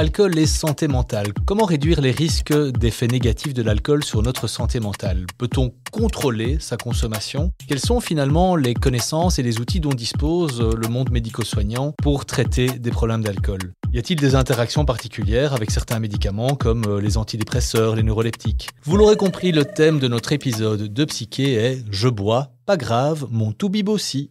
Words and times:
Alcool 0.00 0.38
et 0.38 0.46
santé 0.46 0.88
mentale. 0.88 1.26
Comment 1.44 1.66
réduire 1.66 2.00
les 2.00 2.10
risques 2.10 2.54
d'effets 2.54 3.06
négatifs 3.06 3.52
de 3.52 3.62
l'alcool 3.62 4.02
sur 4.02 4.22
notre 4.22 4.46
santé 4.46 4.80
mentale? 4.80 5.26
Peut-on 5.36 5.74
contrôler 5.92 6.56
sa 6.58 6.78
consommation? 6.78 7.52
Quelles 7.68 7.80
sont 7.80 8.00
finalement 8.00 8.56
les 8.56 8.72
connaissances 8.72 9.38
et 9.38 9.42
les 9.42 9.60
outils 9.60 9.78
dont 9.78 9.90
dispose 9.90 10.62
le 10.62 10.88
monde 10.88 11.10
médico-soignant 11.10 11.92
pour 12.02 12.24
traiter 12.24 12.70
des 12.70 12.90
problèmes 12.90 13.22
d'alcool? 13.22 13.74
Y 13.92 13.98
a-t-il 13.98 14.18
des 14.18 14.36
interactions 14.36 14.86
particulières 14.86 15.52
avec 15.52 15.70
certains 15.70 15.98
médicaments 15.98 16.54
comme 16.54 16.98
les 16.98 17.18
antidépresseurs, 17.18 17.94
les 17.94 18.02
neuroleptiques? 18.02 18.70
Vous 18.84 18.96
l'aurez 18.96 19.16
compris, 19.16 19.52
le 19.52 19.66
thème 19.66 19.98
de 19.98 20.08
notre 20.08 20.32
épisode 20.32 20.90
de 20.90 21.04
Psyché 21.04 21.52
est 21.56 21.84
Je 21.90 22.08
bois, 22.08 22.52
pas 22.64 22.78
grave, 22.78 23.26
mon 23.30 23.52
tout 23.52 23.70
aussi. 23.88 24.30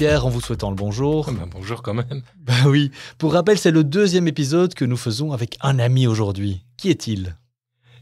Pierre, 0.00 0.24
en 0.24 0.30
vous 0.30 0.40
souhaitant 0.40 0.70
le 0.70 0.76
bonjour. 0.76 1.26
Ah 1.28 1.32
ben, 1.32 1.46
bonjour 1.52 1.82
quand 1.82 1.92
même. 1.92 2.22
Bah 2.38 2.54
oui. 2.64 2.90
Pour 3.18 3.34
rappel, 3.34 3.58
c'est 3.58 3.70
le 3.70 3.84
deuxième 3.84 4.28
épisode 4.28 4.72
que 4.72 4.86
nous 4.86 4.96
faisons 4.96 5.32
avec 5.32 5.58
un 5.60 5.78
ami 5.78 6.06
aujourd'hui. 6.06 6.64
Qui 6.78 6.88
est-il? 6.88 7.36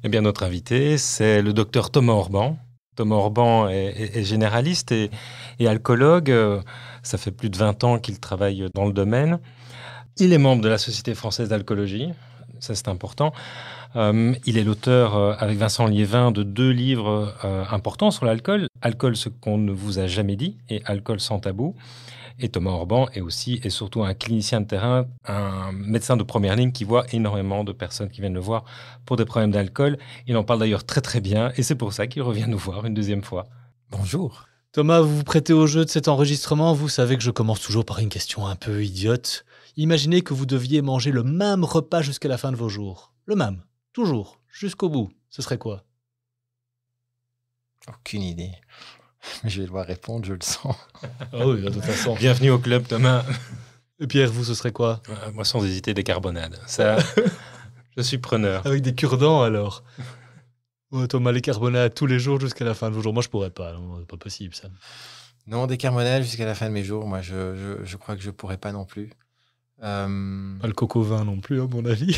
Eh 0.04 0.08
bien, 0.08 0.20
notre 0.20 0.44
invité, 0.44 0.96
c'est 0.96 1.42
le 1.42 1.52
docteur 1.52 1.90
Thomas 1.90 2.12
Orban. 2.12 2.56
Thomas 2.94 3.16
Orban 3.16 3.68
est, 3.68 4.22
généraliste 4.22 4.92
et, 4.92 5.10
et, 5.58 5.66
alcoologue. 5.66 6.32
Ça 7.02 7.18
fait 7.18 7.32
plus 7.32 7.50
de 7.50 7.56
20 7.56 7.82
ans 7.82 7.98
qu'il 7.98 8.20
travaille 8.20 8.68
dans 8.74 8.86
le 8.86 8.92
domaine. 8.92 9.40
Il 10.18 10.32
est 10.32 10.38
membre 10.38 10.62
de 10.62 10.68
la 10.68 10.78
Société 10.78 11.16
française 11.16 11.48
d'alcoologie. 11.48 12.10
Ça, 12.60 12.76
c'est 12.76 12.86
important. 12.86 13.32
Euh, 13.96 14.34
il 14.44 14.58
est 14.58 14.64
l'auteur, 14.64 15.16
euh, 15.16 15.34
avec 15.38 15.58
Vincent 15.58 15.86
Liévin, 15.86 16.30
de 16.30 16.42
deux 16.42 16.70
livres 16.70 17.34
euh, 17.44 17.64
importants 17.70 18.10
sur 18.10 18.24
l'alcool. 18.24 18.66
Alcool, 18.82 19.16
ce 19.16 19.28
qu'on 19.28 19.58
ne 19.58 19.72
vous 19.72 19.98
a 19.98 20.06
jamais 20.06 20.36
dit, 20.36 20.58
et 20.68 20.82
Alcool 20.84 21.20
sans 21.20 21.40
tabou. 21.40 21.74
Et 22.40 22.48
Thomas 22.50 22.70
Orban 22.70 23.08
est 23.14 23.20
aussi 23.20 23.60
et 23.64 23.70
surtout 23.70 24.04
un 24.04 24.14
clinicien 24.14 24.60
de 24.60 24.66
terrain, 24.66 25.06
un 25.26 25.72
médecin 25.72 26.16
de 26.16 26.22
première 26.22 26.54
ligne 26.54 26.70
qui 26.70 26.84
voit 26.84 27.04
énormément 27.12 27.64
de 27.64 27.72
personnes 27.72 28.10
qui 28.10 28.20
viennent 28.20 28.34
le 28.34 28.40
voir 28.40 28.64
pour 29.06 29.16
des 29.16 29.24
problèmes 29.24 29.50
d'alcool. 29.50 29.98
Il 30.28 30.36
en 30.36 30.44
parle 30.44 30.60
d'ailleurs 30.60 30.84
très 30.84 31.00
très 31.00 31.20
bien 31.20 31.52
et 31.56 31.64
c'est 31.64 31.74
pour 31.74 31.92
ça 31.92 32.06
qu'il 32.06 32.22
revient 32.22 32.46
nous 32.46 32.58
voir 32.58 32.86
une 32.86 32.94
deuxième 32.94 33.24
fois. 33.24 33.48
Bonjour. 33.90 34.46
Thomas, 34.70 35.00
vous 35.00 35.16
vous 35.16 35.24
prêtez 35.24 35.52
au 35.52 35.66
jeu 35.66 35.84
de 35.84 35.90
cet 35.90 36.06
enregistrement. 36.06 36.74
Vous 36.74 36.88
savez 36.88 37.16
que 37.16 37.24
je 37.24 37.32
commence 37.32 37.60
toujours 37.60 37.84
par 37.84 37.98
une 37.98 38.08
question 38.08 38.46
un 38.46 38.54
peu 38.54 38.84
idiote. 38.84 39.44
Imaginez 39.76 40.20
que 40.22 40.32
vous 40.32 40.46
deviez 40.46 40.80
manger 40.80 41.10
le 41.10 41.24
même 41.24 41.64
repas 41.64 42.02
jusqu'à 42.02 42.28
la 42.28 42.38
fin 42.38 42.52
de 42.52 42.56
vos 42.56 42.68
jours. 42.68 43.12
Le 43.26 43.34
même. 43.34 43.62
Toujours, 43.98 44.38
jusqu'au 44.52 44.88
bout, 44.88 45.10
ce 45.28 45.42
serait 45.42 45.58
quoi? 45.58 45.82
Aucune 47.88 48.22
idée. 48.22 48.52
Mais 49.42 49.50
je 49.50 49.60
vais 49.60 49.66
devoir 49.66 49.84
répondre, 49.84 50.24
je 50.24 50.34
le 50.34 50.40
sens. 50.40 50.76
Ah 51.32 51.44
oui, 51.44 51.60
de 51.60 51.68
toute 51.68 51.82
façon. 51.82 52.14
Bienvenue 52.14 52.50
au 52.50 52.60
club, 52.60 52.86
Thomas. 52.86 53.24
Et 53.98 54.06
Pierre, 54.06 54.30
vous, 54.30 54.44
ce 54.44 54.54
serait 54.54 54.70
quoi? 54.70 55.02
Euh, 55.08 55.32
Moi, 55.32 55.44
sans 55.44 55.64
hésiter, 55.64 55.94
des 55.94 56.04
carbonades. 56.04 56.60
Ça, 56.68 56.98
je 57.96 58.02
suis 58.02 58.18
preneur. 58.18 58.64
Avec 58.68 58.82
des 58.82 58.94
cure-dents, 58.94 59.42
alors 59.42 59.82
Thomas, 61.08 61.32
les 61.32 61.40
carbonades 61.40 61.92
tous 61.92 62.06
les 62.06 62.20
jours 62.20 62.38
jusqu'à 62.40 62.64
la 62.64 62.74
fin 62.74 62.90
de 62.90 62.94
vos 62.94 63.02
jours. 63.02 63.12
Moi, 63.12 63.24
je 63.24 63.28
pourrais 63.28 63.50
pas. 63.50 63.74
C'est 63.98 64.06
pas 64.06 64.16
possible, 64.16 64.54
ça. 64.54 64.68
Non, 65.48 65.66
des 65.66 65.76
carbonades 65.76 66.22
jusqu'à 66.22 66.46
la 66.46 66.54
fin 66.54 66.66
de 66.66 66.72
mes 66.72 66.84
jours. 66.84 67.04
Moi, 67.08 67.20
je, 67.20 67.80
je, 67.82 67.96
crois 67.96 68.14
que 68.14 68.22
je 68.22 68.30
pourrais 68.30 68.58
pas 68.58 68.70
non 68.70 68.84
plus. 68.84 69.10
Euh... 69.82 70.56
Pas 70.60 70.68
le 70.68 70.72
coco 70.72 71.02
vin 71.02 71.24
non 71.24 71.40
plus, 71.40 71.60
à 71.60 71.66
mon 71.66 71.84
avis. 71.84 72.16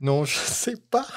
Non, 0.00 0.24
je 0.24 0.36
sais 0.36 0.76
pas. 0.92 1.08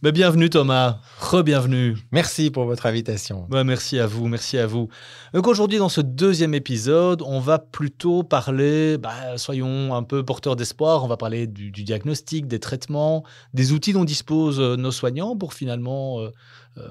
Mais 0.00 0.12
bienvenue 0.12 0.48
Thomas, 0.48 1.00
re-bienvenue. 1.18 1.96
Merci 2.12 2.52
pour 2.52 2.64
votre 2.64 2.86
invitation. 2.86 3.48
merci 3.50 3.98
à 3.98 4.06
vous, 4.06 4.28
merci 4.28 4.56
à 4.56 4.68
vous. 4.68 4.88
Donc 5.32 5.48
aujourd'hui 5.48 5.78
dans 5.78 5.88
ce 5.88 6.00
deuxième 6.00 6.54
épisode, 6.54 7.22
on 7.22 7.40
va 7.40 7.58
plutôt 7.58 8.22
parler, 8.22 8.98
bah, 8.98 9.36
soyons 9.36 9.96
un 9.96 10.04
peu 10.04 10.24
porteurs 10.24 10.54
d'espoir, 10.54 11.02
on 11.02 11.08
va 11.08 11.16
parler 11.16 11.48
du, 11.48 11.72
diagnostic, 11.72 12.46
des 12.46 12.60
traitements, 12.60 13.24
des 13.52 13.72
outils 13.72 13.92
dont 13.92 14.04
disposent 14.04 14.60
euh, 14.60 14.76
nos 14.76 14.92
soignants 14.92 15.36
pour 15.36 15.52
finalement 15.52 16.20
euh, 16.20 16.30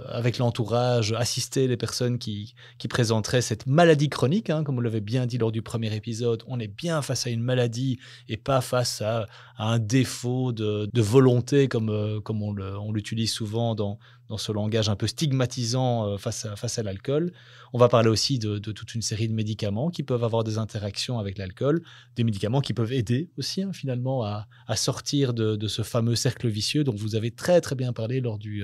avec 0.08 0.38
l'entourage, 0.38 1.14
assister 1.14 1.68
les 1.68 1.78
personnes 1.78 2.18
qui, 2.18 2.56
qui 2.78 2.88
présenteraient 2.88 3.42
cette 3.42 3.68
maladie 3.68 4.10
chronique. 4.10 4.50
Hein, 4.50 4.64
comme 4.64 4.76
vous 4.76 4.82
l'avez 4.82 5.02
bien 5.02 5.26
dit 5.26 5.38
lors 5.38 5.52
du 5.52 5.62
premier 5.62 5.94
épisode, 5.96 6.44
on 6.48 6.60
est 6.60 6.68
bien 6.68 7.02
face 7.02 7.28
à 7.28 7.30
une 7.30 7.42
maladie 7.42 8.00
et 8.30 8.38
pas 8.38 8.62
face 8.62 9.02
à, 9.02 9.28
un 9.58 9.80
défaut 9.80 10.52
de, 10.52 10.90
volonté 11.02 11.68
comme, 11.68 11.90
euh, 11.90 12.20
comme 12.20 12.42
on 12.42 12.92
l'utilise 12.92 13.32
souvent 13.32 13.76
dans, 13.76 14.00
dans 14.30 14.38
ce 14.38 14.52
langage 14.52 14.90
un 14.90 14.96
peu 14.96 15.08
stigmatisant 15.08 16.08
euh, 16.08 16.18
face 16.18 16.46
à, 16.46 16.56
face 16.56 16.80
à 16.80 16.84
l'alcool. 16.84 17.34
On 17.74 17.78
va 17.78 17.88
parler 17.88 18.10
aussi 18.10 18.40
de, 18.40 18.58
toute 18.58 18.96
une 18.96 19.02
série 19.02 19.28
de 19.28 19.34
médicaments 19.34 19.90
qui 19.90 20.04
peuvent 20.04 20.24
avoir 20.24 20.44
des 20.44 20.58
interactions 20.58 21.20
avec 21.20 21.38
l'alcool, 21.38 21.84
des 22.16 22.24
médicaments 22.24 22.62
qui 22.62 22.74
peuvent 22.74 22.94
aider 22.94 23.30
aussi 23.38 23.62
hein, 23.62 23.74
finalement 23.74 24.24
à, 24.24 24.48
à 24.68 24.76
sortir 24.76 25.34
de, 25.34 25.56
de, 25.56 25.68
ce 25.68 25.82
fameux 25.82 26.16
cercle 26.16 26.48
vicieux 26.48 26.84
dont 26.84 26.96
vous 26.96 27.16
avez 27.16 27.32
très 27.32 27.62
très 27.62 27.76
bien 27.76 27.94
parlé 27.94 28.22
lors 28.22 28.38
du, 28.38 28.64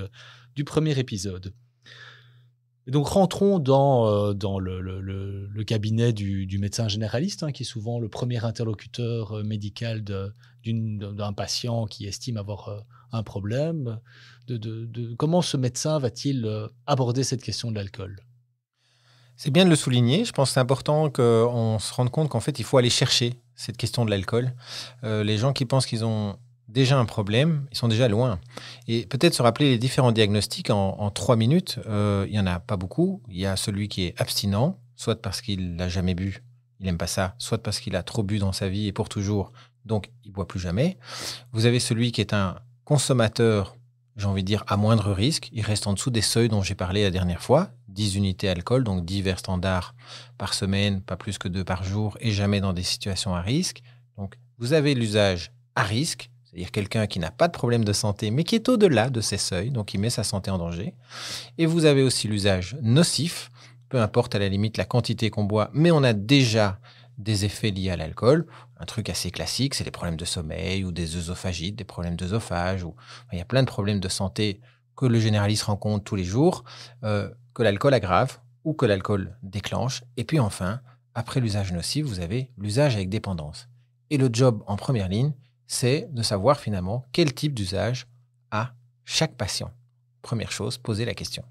du 0.59 0.65
premier 0.65 0.99
épisode. 0.99 1.53
Donc 2.85 3.07
rentrons 3.07 3.59
dans, 3.59 4.07
euh, 4.07 4.33
le, 4.33 5.63
cabinet 5.63 6.11
du, 6.11 6.57
médecin 6.59 6.89
généraliste, 6.89 7.43
hein, 7.43 7.53
qui 7.53 7.63
est 7.63 7.65
souvent 7.65 7.97
le 7.97 8.09
premier 8.09 8.43
interlocuteur 8.43 9.37
euh, 9.37 9.43
médical 9.43 10.03
d'un 10.03 11.33
patient 11.33 11.85
qui 11.85 12.07
estime 12.07 12.35
avoir 12.35 12.67
euh, 12.67 12.79
un 13.13 13.23
problème. 13.23 14.01
Comment 15.17 15.41
ce 15.41 15.55
médecin 15.55 15.97
va-t-il 15.97 16.45
aborder 16.85 17.23
cette 17.23 17.41
question 17.41 17.71
de 17.71 17.77
l'alcool? 17.77 18.19
C'est 19.37 19.51
bien 19.51 19.63
de 19.63 19.69
le 19.69 19.77
souligner. 19.77 20.25
Je 20.25 20.33
pense 20.33 20.49
que 20.49 20.55
c'est 20.55 20.59
important 20.59 21.09
qu'on 21.09 21.77
se 21.79 21.93
rende 21.93 22.09
compte 22.09 22.27
qu'en 22.27 22.41
fait, 22.41 22.59
il 22.59 22.65
faut 22.65 22.77
aller 22.77 22.89
chercher 22.89 23.35
cette 23.55 23.77
question 23.77 24.03
de 24.03 24.09
l'alcool. 24.09 24.53
les 25.03 25.37
gens 25.37 25.53
qui 25.53 25.65
pensent 25.65 25.85
qu'ils 25.85 26.03
ont 26.03 26.37
déjà 26.69 26.97
un 26.97 27.05
problème, 27.05 27.65
ils 27.71 27.77
sont 27.77 27.87
déjà 27.87 28.07
loin. 28.07 28.39
Et 28.87 29.05
peut-être 29.05 29.33
se 29.33 29.41
rappeler 29.41 29.71
les 29.71 29.77
différents 29.77 30.11
diagnostics 30.11 30.69
en, 30.69 31.09
trois 31.11 31.35
minutes, 31.35 31.79
euh, 31.87 32.25
il 32.27 32.31
n'y 32.31 32.39
en 32.39 32.47
a 32.47 32.59
pas 32.59 32.77
beaucoup. 32.77 33.21
Il 33.27 33.37
y 33.37 33.45
a 33.45 33.55
celui 33.55 33.89
qui 33.89 34.03
est 34.03 34.21
abstinent, 34.21 34.79
soit 34.95 35.21
parce 35.21 35.41
qu'il 35.41 35.75
n'a 35.75 35.89
jamais 35.89 36.13
bu, 36.13 36.43
il 36.79 36.85
n'aime 36.85 36.97
pas 36.97 37.07
ça, 37.07 37.35
soit 37.37 37.61
parce 37.61 37.79
qu'il 37.79 37.95
a 37.95 38.03
trop 38.03 38.23
bu 38.23 38.37
dans 38.37 38.53
sa 38.53 38.69
vie 38.69 38.87
et 38.87 38.91
pour 38.93 39.09
toujours, 39.09 39.51
donc 39.85 40.11
il 40.23 40.31
boit 40.31 40.47
plus 40.47 40.59
jamais. 40.59 40.97
Vous 41.51 41.65
avez 41.65 41.79
celui 41.79 42.11
qui 42.11 42.21
est 42.21 42.33
un 42.33 42.55
consommateur, 42.85 43.75
j'ai 44.15 44.27
envie 44.27 44.43
de 44.43 44.47
dire, 44.47 44.63
à 44.67 44.77
moindre 44.77 45.11
risque. 45.11 45.49
Il 45.51 45.61
reste 45.61 45.87
en 45.87 45.93
dessous 45.93 46.11
des 46.11 46.21
seuils 46.21 46.49
dont 46.49 46.61
j'ai 46.61 46.75
parlé 46.75 47.03
la 47.03 47.11
dernière 47.11 47.41
fois, 47.41 47.71
10 47.87 48.15
unités 48.15 48.49
alcool, 48.49 48.83
donc 48.83 49.05
10 49.05 49.21
verres 49.23 49.39
standards 49.39 49.95
par 50.37 50.53
semaine, 50.53 51.01
pas 51.01 51.17
plus 51.17 51.37
que 51.37 51.47
deux 51.47 51.63
par 51.63 51.83
jour, 51.83 52.17
et 52.19 52.31
jamais 52.31 52.61
dans 52.61 52.73
des 52.73 52.83
situations 52.83 53.33
à 53.33 53.41
risque. 53.41 53.81
Donc 54.17 54.35
vous 54.57 54.73
avez 54.73 54.93
l'usage 54.93 55.51
à 55.75 55.83
risque, 55.83 56.29
c'est-à-dire 56.49 56.71
quelqu'un 56.71 57.05
qui 57.05 57.19
n'a 57.19 57.29
pas 57.29 57.47
de 57.47 57.53
problème 57.53 57.83
de 57.83 57.93
santé, 57.93 58.31
mais 58.31 58.43
qui 58.43 58.55
est 58.55 58.69
au-delà 58.69 59.09
de 59.09 59.21
ces 59.21 59.37
seuils, 59.37 59.69
donc 59.69 59.93
il 59.93 59.99
met 59.99 60.09
sa 60.09 60.23
santé 60.23 60.49
en 60.49 60.57
danger. 60.57 60.95
Et 61.59 61.67
vous 61.67 61.85
avez 61.85 62.01
aussi 62.01 62.27
l'usage 62.27 62.75
nocif, 62.81 63.51
peu 63.87 64.01
importe 64.01 64.33
à 64.33 64.39
la 64.39 64.49
limite 64.49 64.77
la 64.77 64.85
quantité 64.85 65.29
qu'on 65.29 65.43
boit, 65.43 65.69
mais 65.73 65.91
on 65.91 66.03
a 66.03 66.13
déjà 66.13 66.79
des 67.19 67.45
effets 67.45 67.69
liés 67.69 67.91
à 67.91 67.97
l'alcool. 67.97 68.47
Un 68.77 68.85
truc 68.85 69.09
assez 69.09 69.29
classique, 69.29 69.75
c'est 69.75 69.83
les 69.83 69.91
problèmes 69.91 70.15
de 70.15 70.25
sommeil 70.25 70.85
ou 70.85 70.91
des 70.91 71.17
œsophagites, 71.17 71.75
des 71.75 71.83
problèmes 71.83 72.15
d'œsophage. 72.15 72.83
Ou... 72.83 72.95
Il 73.31 73.37
y 73.37 73.41
a 73.41 73.45
plein 73.45 73.61
de 73.61 73.67
problèmes 73.67 73.99
de 73.99 74.09
santé 74.09 74.61
que 74.95 75.05
le 75.05 75.19
généraliste 75.19 75.63
rencontre 75.63 76.03
tous 76.03 76.15
les 76.15 76.23
jours, 76.23 76.63
euh, 77.03 77.29
que 77.53 77.61
l'alcool 77.61 77.93
aggrave 77.93 78.39
ou 78.63 78.73
que 78.73 78.85
l'alcool 78.85 79.37
déclenche. 79.43 80.03
Et 80.17 80.23
puis 80.23 80.39
enfin, 80.39 80.81
après 81.13 81.41
l'usage 81.41 81.71
nocif, 81.73 82.05
vous 82.05 82.21
avez 82.21 82.51
l'usage 82.57 82.95
avec 82.95 83.09
dépendance. 83.09 83.67
Et 84.09 84.17
le 84.17 84.29
job 84.31 84.63
en 84.65 84.77
première 84.77 85.09
ligne, 85.09 85.33
c'est 85.69 86.09
de 86.11 86.23
savoir 86.23 86.59
finalement 86.59 87.05
quel 87.13 87.33
type 87.33 87.53
d'usage 87.53 88.07
a 88.51 88.73
chaque 89.05 89.37
patient. 89.37 89.71
Première 90.21 90.51
chose, 90.51 90.77
poser 90.77 91.05
la 91.05 91.13
question. 91.13 91.43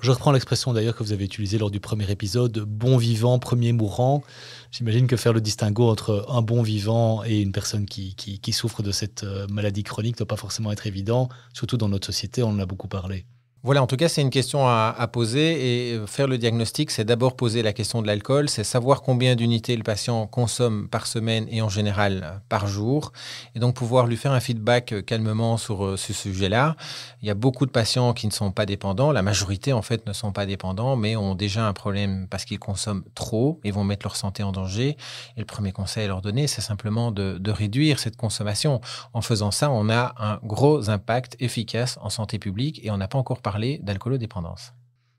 Je 0.00 0.10
reprends 0.10 0.32
l'expression 0.32 0.72
d'ailleurs 0.72 0.96
que 0.96 1.02
vous 1.02 1.12
avez 1.12 1.24
utilisée 1.24 1.58
lors 1.58 1.70
du 1.70 1.80
premier 1.80 2.10
épisode, 2.10 2.58
bon 2.58 2.96
vivant, 2.96 3.38
premier 3.38 3.72
mourant. 3.72 4.22
J'imagine 4.70 5.06
que 5.06 5.16
faire 5.16 5.32
le 5.32 5.40
distinguo 5.40 5.88
entre 5.88 6.26
un 6.28 6.42
bon 6.42 6.62
vivant 6.62 7.22
et 7.24 7.40
une 7.40 7.52
personne 7.52 7.86
qui, 7.86 8.14
qui, 8.14 8.52
souffre 8.52 8.82
de 8.82 8.92
cette 8.92 9.24
euh, 9.24 9.46
maladie 9.48 9.84
chronique 9.84 10.16
ne 10.16 10.18
doit 10.18 10.26
pas 10.26 10.36
forcément 10.36 10.72
être 10.72 10.86
évident, 10.86 11.28
surtout 11.54 11.76
dans 11.76 11.88
notre 11.88 12.06
société, 12.06 12.42
on 12.42 12.48
en 12.48 12.58
a 12.58 12.66
beaucoup 12.66 12.88
parlé. 12.88 13.24
Voilà, 13.62 13.82
en 13.82 13.86
tout 13.86 13.96
cas, 13.96 14.08
c'est 14.08 14.20
une 14.20 14.30
question 14.30 14.68
à, 14.68 15.08
poser 15.12 15.88
et 15.90 15.94
euh, 15.94 16.06
faire 16.06 16.28
le 16.28 16.38
diagnostic, 16.38 16.90
c'est 16.90 17.04
d'abord 17.04 17.34
poser 17.36 17.62
la 17.62 17.72
question 17.72 18.02
de 18.02 18.06
l'alcool, 18.06 18.48
c'est 18.48 18.62
savoir 18.62 19.02
combien 19.02 19.34
d'unités 19.34 19.76
le 19.76 19.82
patient 19.82 20.26
consomme 20.26 20.88
par 20.88 21.06
semaine 21.06 21.46
et 21.50 21.62
en 21.62 21.68
général 21.68 22.22
euh, 22.22 22.38
par 22.48 22.66
jour, 22.66 23.12
et 23.54 23.58
donc 23.58 23.74
pouvoir 23.74 24.06
lui 24.06 24.16
faire 24.16 24.32
un 24.32 24.40
feedback 24.40 24.92
euh, 24.92 25.02
calmement 25.02 25.56
sur 25.56 25.98
ce 25.98 26.12
sujet-là. 26.12 26.76
Il 27.22 27.28
y 27.28 27.30
a 27.30 27.34
beaucoup 27.34 27.66
de 27.66 27.70
patients 27.70 28.12
qui 28.12 28.26
ne 28.26 28.32
sont 28.32 28.52
pas 28.52 28.66
dépendants, 28.66 29.10
la 29.10 29.22
majorité 29.22 29.72
en 29.72 29.82
fait 29.82 30.06
ne 30.06 30.12
sont 30.12 30.32
pas 30.32 30.46
dépendants, 30.46 30.94
mais 30.94 31.16
ont 31.16 31.34
déjà 31.34 31.66
un 31.66 31.72
problème 31.72 32.28
parce 32.28 32.44
qu'ils 32.44 32.60
consomment 32.60 33.04
trop 33.14 33.58
et 33.64 33.70
vont 33.70 33.84
mettre 33.84 34.06
leur 34.06 34.16
santé 34.16 34.42
en 34.42 34.52
danger. 34.52 34.96
Et 35.36 35.40
le 35.40 35.46
premier 35.46 35.72
conseil 35.72 36.04
à 36.04 36.08
leur 36.08 36.20
donner, 36.20 36.46
c'est 36.46 36.60
simplement 36.60 37.10
de, 37.10 37.38
de 37.38 37.50
réduire 37.50 37.98
cette 37.98 38.16
consommation. 38.16 38.80
En 39.12 39.22
faisant 39.22 39.50
ça, 39.50 39.70
on 39.70 39.88
a 39.88 40.14
un 40.18 40.38
gros 40.44 40.88
impact 40.90 41.36
efficace 41.40 41.98
en 42.02 42.10
santé 42.10 42.38
publique 42.38 42.80
et 42.84 42.90
on 42.90 42.98
n'a 42.98 43.08
pas 43.08 43.18
encore 43.18 43.40
parlé 43.46 43.78
d'alcoolodépendance. 43.78 44.72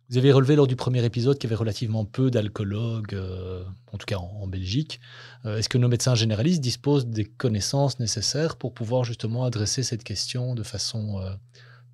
Vous 0.10 0.18
avez 0.18 0.34
relevé 0.34 0.58
lors 0.58 0.68
du 0.68 0.76
premier 0.76 1.02
épisode 1.06 1.38
qu'il 1.38 1.50
y 1.50 1.54
avait 1.54 1.60
relativement 1.60 2.04
peu 2.04 2.30
d'alcoologues, 2.30 3.14
euh, 3.14 3.64
en 3.94 3.98
tout 3.98 4.06
cas 4.06 4.18
en, 4.18 4.48
Belgique. 4.48 5.00
Euh, 5.46 5.58
est-ce 5.58 5.70
que 5.70 5.78
nos 5.78 5.88
médecins 5.88 6.14
généralistes 6.14 6.60
disposent 6.60 7.08
des 7.08 7.24
connaissances 7.24 8.02
nécessaires 8.02 8.58
pour 8.58 8.74
pouvoir 8.74 9.06
justement 9.06 9.46
adresser 9.46 9.82
cette 9.82 10.04
question 10.04 10.56
de 10.56 10.64
façon, 10.64 11.22
euh, 11.22 11.36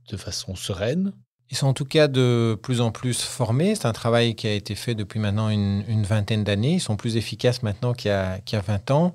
de 0.09 0.17
façon 0.17 0.55
sereine? 0.55 1.13
Ils 1.51 1.57
sont 1.57 1.67
en 1.67 1.73
tout 1.73 1.85
cas 1.85 2.07
de 2.07 2.57
plus 2.61 2.81
en 2.81 2.91
plus 2.91 3.21
formés. 3.21 3.75
C'est 3.75 3.85
un 3.85 3.93
travail 3.93 4.35
qui 4.35 4.47
a 4.47 4.53
été 4.53 4.75
fait 4.75 4.95
depuis 4.95 5.19
maintenant 5.19 5.49
une, 5.49 6.03
vingtaine 6.03 6.43
d'années. 6.43 6.75
Ils 6.75 6.79
sont 6.81 6.95
plus 6.95 7.15
efficaces 7.17 7.61
maintenant 7.61 7.93
qu'il 7.93 8.09
y 8.09 8.13
a, 8.13 8.39
qu'il 8.39 8.55
y 8.55 8.59
a 8.59 8.63
20 8.63 8.91
ans. 8.91 9.13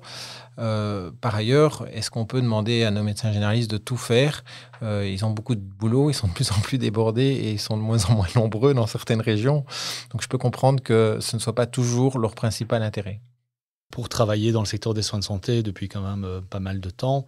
Euh, 0.57 1.11
par 1.21 1.35
ailleurs, 1.35 1.85
est-ce 1.91 2.11
qu'on 2.11 2.25
peut 2.25 2.41
demander 2.41 2.83
à 2.83 2.91
nos 2.91 3.03
médecins 3.03 3.31
généralistes 3.31 3.71
de 3.71 3.77
tout 3.77 3.97
faire? 3.97 4.43
Euh, 4.83 5.09
Ils 5.09 5.25
ont 5.25 5.31
beaucoup 5.31 5.55
de 5.55 5.61
boulot, 5.61 6.09
ils 6.09 6.13
sont 6.13 6.27
de 6.27 6.33
plus 6.33 6.51
en 6.51 6.59
plus 6.59 6.77
débordés 6.77 7.23
et 7.23 7.51
ils 7.51 7.59
sont 7.59 7.77
de 7.77 7.81
moins 7.81 8.03
en 8.05 8.13
moins 8.13 8.27
nombreux 8.35 8.73
dans 8.73 8.87
certaines 8.87 9.21
régions. 9.21 9.65
Donc 10.11 10.21
je 10.21 10.27
peux 10.27 10.37
comprendre 10.37 10.81
que 10.83 11.17
ce 11.19 11.35
ne 11.35 11.41
soit 11.41 11.55
pas 11.55 11.67
toujours 11.67 12.19
leur 12.19 12.35
principal 12.35 12.83
intérêt. 12.83 13.21
Pour 13.91 14.07
travailler 14.07 14.51
dans 14.51 14.61
le 14.61 14.67
secteur 14.67 14.93
des 14.93 15.01
soins 15.01 15.19
de 15.19 15.23
santé 15.23 15.63
depuis 15.63 15.89
quand 15.89 16.01
même 16.01 16.23
euh, 16.23 16.41
pas 16.41 16.59
mal 16.59 16.79
de 16.79 16.89
temps, 16.89 17.25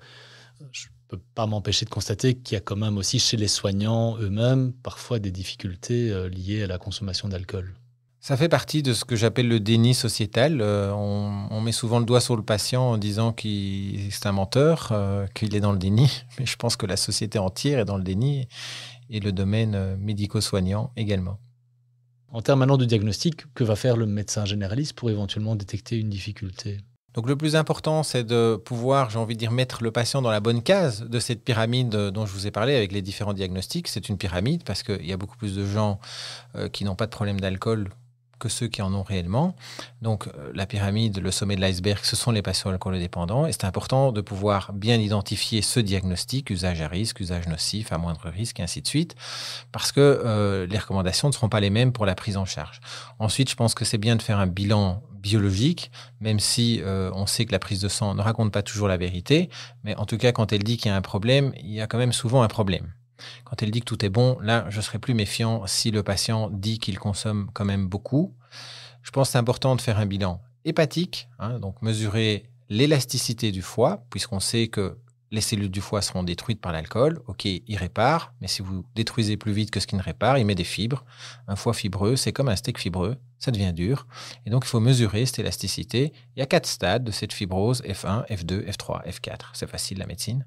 je 0.72 0.88
peux 1.12 1.22
pas 1.36 1.46
m'empêcher 1.46 1.84
de 1.84 1.90
constater 1.90 2.36
qu'il 2.36 2.56
y 2.56 2.58
a 2.58 2.62
quand 2.62 2.78
même 2.78 2.98
aussi 2.98 3.20
chez 3.20 3.36
les 3.36 3.50
soignants 3.50 4.18
eux-mêmes 4.20 4.72
parfois 4.82 5.20
des 5.20 5.32
difficultés 5.32 6.10
euh, 6.10 6.30
liées 6.30 6.64
à 6.64 6.68
la 6.68 6.78
consommation 6.78 7.28
d'alcool. 7.28 7.74
Ça 8.22 8.38
fait 8.38 8.48
partie 8.48 8.82
de 8.82 8.94
ce 8.94 9.04
que 9.04 9.16
j'appelle 9.16 9.48
le 9.48 9.60
déni 9.60 9.94
sociétal. 9.94 10.62
Euh, 10.62 10.94
on, 10.94 11.60
met 11.60 11.72
souvent 11.72 12.00
le 12.00 12.06
doigt 12.06 12.22
sur 12.22 12.38
le 12.38 12.44
patient 12.44 12.84
en 12.84 12.98
disant 12.98 13.34
qu'il 13.34 14.08
est 14.08 14.26
un 14.26 14.32
menteur, 14.32 14.90
euh, 14.92 15.28
qu'il 15.34 15.54
est 15.54 15.60
dans 15.60 15.74
le 15.74 15.80
déni. 15.80 16.24
Mais 16.40 16.46
je 16.46 16.56
pense 16.56 16.78
que 16.78 16.86
la 16.86 16.98
société 16.98 17.40
entière 17.40 17.80
est 17.80 17.86
dans 17.86 17.98
le 17.98 18.04
déni 18.04 18.48
et 19.10 19.20
le 19.20 19.34
domaine 19.34 19.98
médico-soignant 19.98 20.94
également. 20.96 21.40
En 22.30 22.42
termes 22.42 22.60
maintenant 22.60 22.78
de 22.78 22.86
diagnostic, 22.86 23.54
que 23.54 23.66
va 23.66 23.76
faire 23.76 23.98
le 23.98 24.06
médecin 24.06 24.46
généraliste 24.46 24.94
pour 24.94 25.10
éventuellement 25.10 25.58
détecter 25.58 25.98
une 25.98 26.10
difficulté? 26.10 26.78
Donc 27.14 27.28
le 27.28 27.36
plus 27.36 27.56
important, 27.56 28.04
c'est 28.04 28.24
de 28.24 28.56
pouvoir, 28.56 29.10
j'ai 29.10 29.20
envie 29.20 29.36
de 29.36 29.40
dire, 29.40 29.52
mettre 29.52 29.84
le 29.84 29.92
patient 29.92 30.22
dans 30.22 30.32
la 30.32 30.40
bonne 30.40 30.62
case 30.62 31.04
de 31.04 31.20
cette 31.20 31.44
pyramide 31.44 31.90
dont 31.90 32.26
je 32.26 32.32
vous 32.32 32.48
ai 32.48 32.52
parlé 32.52 32.76
avec 32.76 32.94
les 32.94 33.02
différents 33.02 33.34
diagnostics. 33.34 33.90
C'est 33.90 34.08
une 34.08 34.18
pyramide 34.18 34.64
parce 34.64 34.82
qu'il 34.82 35.06
y 35.06 35.12
a 35.12 35.18
beaucoup 35.18 35.36
plus 35.36 35.56
de 35.56 35.66
gens 35.66 36.00
euh, 36.56 36.70
qui 36.70 36.86
n'ont 36.86 36.96
pas 36.96 37.08
de 37.08 37.12
problème 37.12 37.40
d'alcool 37.40 37.90
que 38.42 38.50
ceux 38.50 38.68
qui 38.68 38.82
en 38.82 38.94
ont 38.94 39.04
réellement. 39.04 39.56
Donc 40.02 40.28
euh, 40.28 40.52
la 40.54 40.66
pyramide, 40.66 41.20
le 41.20 41.32
sommet 41.32 41.56
de 41.56 41.62
l'iceberg, 41.62 42.00
ce 42.04 42.16
sont 42.16 42.32
les 42.32 42.42
patients 42.42 42.72
alcoolodépendants. 42.72 43.46
Et 43.46 43.54
c'est 43.54 43.66
important 43.66 44.12
de 44.12 44.20
pouvoir 44.20 44.74
bien 44.74 44.98
identifier 44.98 45.62
ce 45.62 45.80
diagnostic, 45.80 46.50
usage 46.50 46.82
à 46.82 46.88
risque, 46.88 47.20
usage 47.22 47.48
nocif, 47.48 47.94
à 47.94 47.98
moindre 47.98 48.28
risque, 48.30 48.60
et 48.60 48.64
ainsi 48.64 48.82
de 48.82 48.88
suite, 48.88 49.16
parce 49.72 49.92
que 49.92 50.02
euh, 50.02 50.66
les 50.66 50.78
recommandations 50.78 51.28
ne 51.28 51.34
seront 51.34 51.50
pas 51.50 51.60
les 51.60 51.70
mêmes 51.70 51.94
pour 51.94 52.06
la 52.06 52.16
prise 52.16 52.36
en 52.36 52.46
charge. 52.46 52.82
Ensuite, 53.20 53.50
je 53.50 53.56
pense 53.56 53.76
que 53.76 53.86
c'est 53.86 54.00
bien 54.00 54.16
de 54.16 54.22
faire 54.22 54.40
un 54.40 54.48
bilan 54.48 55.04
biologique, 55.22 55.92
même 56.20 56.40
si 56.40 56.82
euh, 56.82 57.12
on 57.14 57.28
sait 57.28 57.46
que 57.46 57.52
la 57.52 57.60
prise 57.60 57.80
de 57.80 57.88
sang 57.88 58.16
ne 58.16 58.22
raconte 58.22 58.52
pas 58.52 58.64
toujours 58.64 58.88
la 58.88 58.98
vérité, 58.98 59.50
mais 59.84 59.96
en 59.96 60.06
tout 60.06 60.18
cas, 60.18 60.32
quand 60.32 60.52
elle 60.52 60.64
dit 60.64 60.78
qu'il 60.78 60.90
y 60.90 60.94
a 60.94 60.98
un 60.98 61.02
problème, 61.02 61.54
il 61.62 61.72
y 61.72 61.80
a 61.80 61.88
quand 61.88 62.00
même 62.00 62.14
souvent 62.14 62.42
un 62.42 62.48
problème. 62.48 62.92
Quand 63.46 63.62
elle 63.62 63.72
dit 63.72 63.80
que 63.80 63.86
tout 63.86 64.06
est 64.06 64.10
bon, 64.10 64.38
là, 64.42 64.66
je 64.70 64.82
serai 64.82 65.00
plus 65.00 65.14
méfiant 65.14 65.66
si 65.68 65.92
le 65.92 66.04
patient 66.04 66.50
dit 66.52 66.80
qu'il 66.80 67.00
consomme 67.00 67.50
quand 67.54 67.66
même 67.66 67.88
beaucoup. 67.88 68.34
Je 69.04 69.12
pense 69.12 69.30
que 69.30 69.32
c'est 69.34 69.38
important 69.38 69.76
de 69.76 69.82
faire 69.82 69.98
un 70.00 70.06
bilan 70.06 70.42
hépatique, 70.66 71.28
hein, 71.40 71.60
donc 71.60 71.82
mesurer 71.82 72.50
l'élasticité 72.70 73.52
du 73.52 73.62
foie, 73.62 74.06
puisqu'on 74.10 74.40
sait 74.40 74.68
que 74.68 74.98
les 75.32 75.42
cellules 75.42 75.72
du 75.72 75.80
foie 75.80 76.02
seront 76.02 76.24
détruites 76.24 76.60
par 76.60 76.74
l'alcool. 76.74 77.22
Ok, 77.28 77.46
il 77.46 77.78
répare, 77.78 78.34
mais 78.42 78.48
si 78.48 78.62
vous 78.62 78.86
détruisez 78.96 79.38
plus 79.38 79.54
vite 79.54 79.72
que 79.72 79.80
ce 79.80 79.88
qui 79.88 79.96
ne 79.96 80.02
répare, 80.02 80.38
il 80.38 80.46
met 80.46 80.56
des 80.56 80.66
fibres. 80.66 81.06
Un 81.48 81.56
foie 81.56 81.74
fibreux, 81.74 82.18
c'est 82.18 82.34
comme 82.34 82.50
un 82.50 82.56
steak 82.56 82.78
fibreux, 82.78 83.18
ça 83.40 83.52
devient 83.52 83.72
dur. 83.74 84.08
Et 84.46 84.50
donc, 84.50 84.66
il 84.66 84.68
faut 84.68 84.82
mesurer 84.82 85.26
cette 85.26 85.40
élasticité. 85.40 86.12
Il 86.36 86.40
y 86.40 86.44
a 86.44 86.46
quatre 86.46 86.68
stades 86.68 87.06
de 87.06 87.12
cette 87.12 87.32
fibrose, 87.32 87.82
F1, 87.84 88.28
F2, 88.28 88.70
F3, 88.70 89.08
F4. 89.08 89.40
C'est 89.54 89.70
facile, 89.70 90.00
la 90.00 90.06
médecine. 90.06 90.46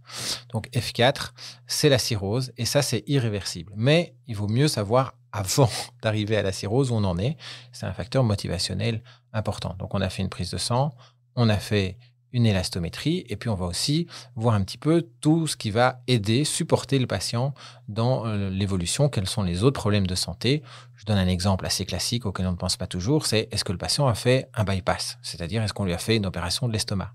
Donc, 0.53 0.69
F4, 0.71 1.31
c'est 1.67 1.89
la 1.89 1.99
cirrhose, 1.99 2.53
et 2.59 2.67
ça, 2.67 2.83
c'est 2.83 3.05
irréversible. 3.07 3.73
Mais 3.77 4.15
il 4.27 4.37
vaut 4.37 4.49
mieux 4.49 4.69
savoir 4.69 5.15
avant 5.33 5.71
d'arriver 6.03 6.37
à 6.37 6.43
la 6.43 6.53
cirrhose 6.53 6.91
où 6.91 6.95
on 6.95 7.05
en 7.05 7.19
est. 7.19 7.39
C'est 7.73 7.87
un 7.87 7.95
facteur 7.95 8.23
motivationnel 8.23 9.03
important. 9.33 9.75
Donc, 9.79 9.95
on 9.95 10.01
a 10.03 10.11
fait 10.11 10.23
une 10.23 10.29
prise 10.29 10.51
de 10.51 10.59
sang, 10.59 10.95
on 11.37 11.49
a 11.49 11.57
fait 11.57 11.99
une 12.35 12.45
élastométrie, 12.45 13.25
et 13.29 13.37
puis 13.37 13.49
on 13.49 13.55
va 13.55 13.65
aussi 13.65 14.07
voir 14.35 14.55
un 14.55 14.63
petit 14.63 14.77
peu 14.77 15.09
tout 15.23 15.47
ce 15.47 15.57
qui 15.57 15.71
va 15.71 16.03
aider, 16.09 16.45
supporter 16.45 16.99
le 16.99 17.07
patient 17.07 17.55
dans 17.89 18.27
euh, 18.27 18.51
l'évolution, 18.51 19.09
quels 19.09 19.29
sont 19.29 19.43
les 19.43 19.63
autres 19.63 19.81
problèmes 19.81 20.07
de 20.07 20.15
santé. 20.15 20.63
Je 20.97 21.07
donne 21.07 21.17
un 21.17 21.29
exemple 21.29 21.65
assez 21.65 21.87
classique 21.87 22.27
auquel 22.27 22.47
on 22.47 22.53
ne 22.53 22.57
pense 22.57 22.77
pas 22.77 22.89
toujours, 22.89 23.25
c'est 23.25 23.49
est-ce 23.53 23.65
que 23.65 23.73
le 23.73 23.79
patient 23.79 24.07
a 24.07 24.15
fait 24.15 24.51
un 24.55 24.65
bypass, 24.65 25.17
c'est-à-dire 25.23 25.63
est-ce 25.63 25.73
qu'on 25.73 25.85
lui 25.85 25.95
a 25.95 25.99
fait 25.99 26.17
une 26.17 26.27
opération 26.27 26.69
de 26.69 26.73
l'estomac? 26.73 27.13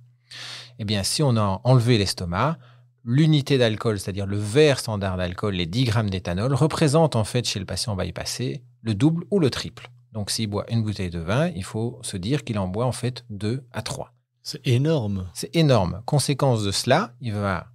Eh 0.80 0.86
bien, 0.86 1.04
si 1.04 1.22
on 1.22 1.36
a 1.36 1.60
enlevé 1.65 1.98
l'estomac, 1.98 2.57
l'unité 3.04 3.57
d'alcool, 3.57 4.00
c'est-à-dire 4.00 4.25
le 4.25 4.38
verre 4.38 4.80
standard 4.80 5.18
d'alcool, 5.18 5.56
les 5.56 5.65
10 5.65 5.83
grammes 5.83 6.10
d'éthanol, 6.10 6.54
représente 6.54 7.18
en 7.18 7.25
fait 7.25 7.45
chez 7.45 7.60
le 7.60 7.65
patient 7.65 7.95
bypassé 7.95 8.63
le 8.81 8.95
double 8.95 9.25
ou 9.31 9.39
le 9.39 9.50
triple. 9.50 9.89
Donc 10.13 10.31
s'il 10.31 10.48
boit 10.48 10.65
une 10.72 10.83
bouteille 10.83 11.10
de 11.10 11.19
vin, 11.19 11.50
il 11.56 11.63
faut 11.63 12.00
se 12.01 12.15
dire 12.15 12.44
qu'il 12.44 12.57
en 12.57 12.68
boit 12.68 12.86
en 12.86 12.94
fait 12.94 13.25
2 13.30 13.65
à 13.74 13.81
3. 13.81 14.13
C'est 14.50 14.68
énorme. 14.68 15.30
C'est 15.36 15.56
énorme. 15.56 16.01
Conséquence 16.06 16.63
de 16.63 16.72
cela, 16.72 17.13
il 17.22 17.34
va 17.34 17.68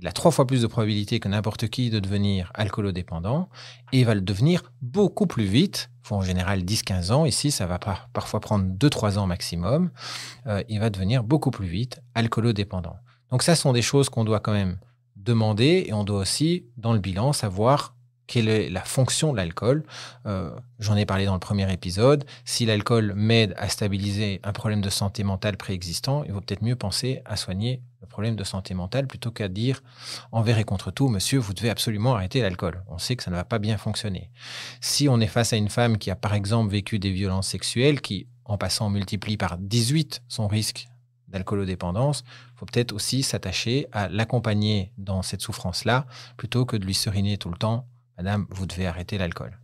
il 0.00 0.08
a 0.08 0.12
trois 0.12 0.30
fois 0.30 0.46
plus 0.46 0.60
de 0.60 0.66
probabilité 0.66 1.20
que 1.20 1.28
n'importe 1.28 1.68
qui 1.68 1.88
de 1.88 2.00
devenir 2.00 2.50
alcoolodépendant 2.54 3.48
et 3.92 4.00
il 4.00 4.04
va 4.04 4.14
le 4.14 4.20
devenir 4.20 4.72
beaucoup 4.82 5.26
plus 5.26 5.44
vite. 5.44 5.88
Faut 6.02 6.16
en 6.16 6.22
général 6.22 6.64
10-15 6.64 7.12
ans. 7.12 7.24
Ici, 7.24 7.50
ça 7.50 7.66
va 7.66 7.78
parfois 8.12 8.40
prendre 8.40 8.66
2-3 8.74 9.18
ans 9.18 9.26
maximum. 9.26 9.90
Euh, 10.48 10.62
il 10.68 10.80
va 10.80 10.90
devenir 10.90 11.22
beaucoup 11.22 11.50
plus 11.50 11.66
vite 11.66 12.00
alcoolodépendant. 12.14 12.96
Donc 13.30 13.42
ça, 13.42 13.54
ce 13.54 13.62
sont 13.62 13.72
des 13.72 13.80
choses 13.80 14.08
qu'on 14.08 14.24
doit 14.24 14.40
quand 14.40 14.52
même 14.52 14.78
demander 15.14 15.86
et 15.86 15.92
on 15.92 16.04
doit 16.04 16.20
aussi, 16.20 16.66
dans 16.76 16.92
le 16.92 16.98
bilan, 16.98 17.32
savoir 17.32 17.95
quelle 18.26 18.48
est 18.48 18.68
la 18.68 18.82
fonction 18.82 19.32
de 19.32 19.36
l'alcool. 19.36 19.84
Euh, 20.26 20.50
j'en 20.78 20.96
ai 20.96 21.06
parlé 21.06 21.26
dans 21.26 21.34
le 21.34 21.40
premier 21.40 21.70
épisode. 21.72 22.24
Si 22.44 22.66
l'alcool 22.66 23.12
m'aide 23.14 23.54
à 23.56 23.68
stabiliser 23.68 24.40
un 24.42 24.52
problème 24.52 24.80
de 24.80 24.90
santé 24.90 25.24
mentale 25.24 25.56
préexistant, 25.56 26.24
il 26.24 26.32
vaut 26.32 26.40
peut-être 26.40 26.62
mieux 26.62 26.76
penser 26.76 27.22
à 27.24 27.36
soigner 27.36 27.80
le 28.00 28.06
problème 28.06 28.36
de 28.36 28.44
santé 28.44 28.74
mentale 28.74 29.06
plutôt 29.06 29.30
qu'à 29.30 29.48
dire 29.48 29.82
envers 30.32 30.58
et 30.58 30.64
contre 30.64 30.90
tout, 30.90 31.08
monsieur, 31.08 31.38
vous 31.38 31.54
devez 31.54 31.70
absolument 31.70 32.14
arrêter 32.14 32.40
l'alcool. 32.40 32.82
On 32.88 32.98
sait 32.98 33.16
que 33.16 33.22
ça 33.22 33.30
ne 33.30 33.36
va 33.36 33.44
pas 33.44 33.58
bien 33.58 33.78
fonctionner. 33.78 34.30
Si 34.80 35.08
on 35.08 35.20
est 35.20 35.26
face 35.26 35.52
à 35.52 35.56
une 35.56 35.68
femme 35.68 35.98
qui 35.98 36.10
a 36.10 36.16
par 36.16 36.34
exemple 36.34 36.70
vécu 36.70 36.98
des 36.98 37.10
violences 37.10 37.48
sexuelles, 37.48 38.00
qui 38.00 38.26
en 38.44 38.58
passant 38.58 38.90
multiplie 38.90 39.36
par 39.36 39.58
18 39.58 40.22
son 40.28 40.46
risque 40.46 40.88
d'alcoolodépendance, 41.28 42.22
il 42.54 42.58
faut 42.58 42.66
peut-être 42.66 42.92
aussi 42.92 43.22
s'attacher 43.22 43.88
à 43.92 44.08
l'accompagner 44.08 44.92
dans 44.96 45.22
cette 45.22 45.42
souffrance-là 45.42 46.06
plutôt 46.36 46.64
que 46.64 46.76
de 46.76 46.84
lui 46.84 46.94
seriner 46.94 47.36
tout 47.38 47.50
le 47.50 47.56
temps 47.56 47.86
Madame, 48.16 48.46
vous 48.50 48.66
devez 48.66 48.86
arrêter 48.86 49.18
l'alcool. 49.18 49.58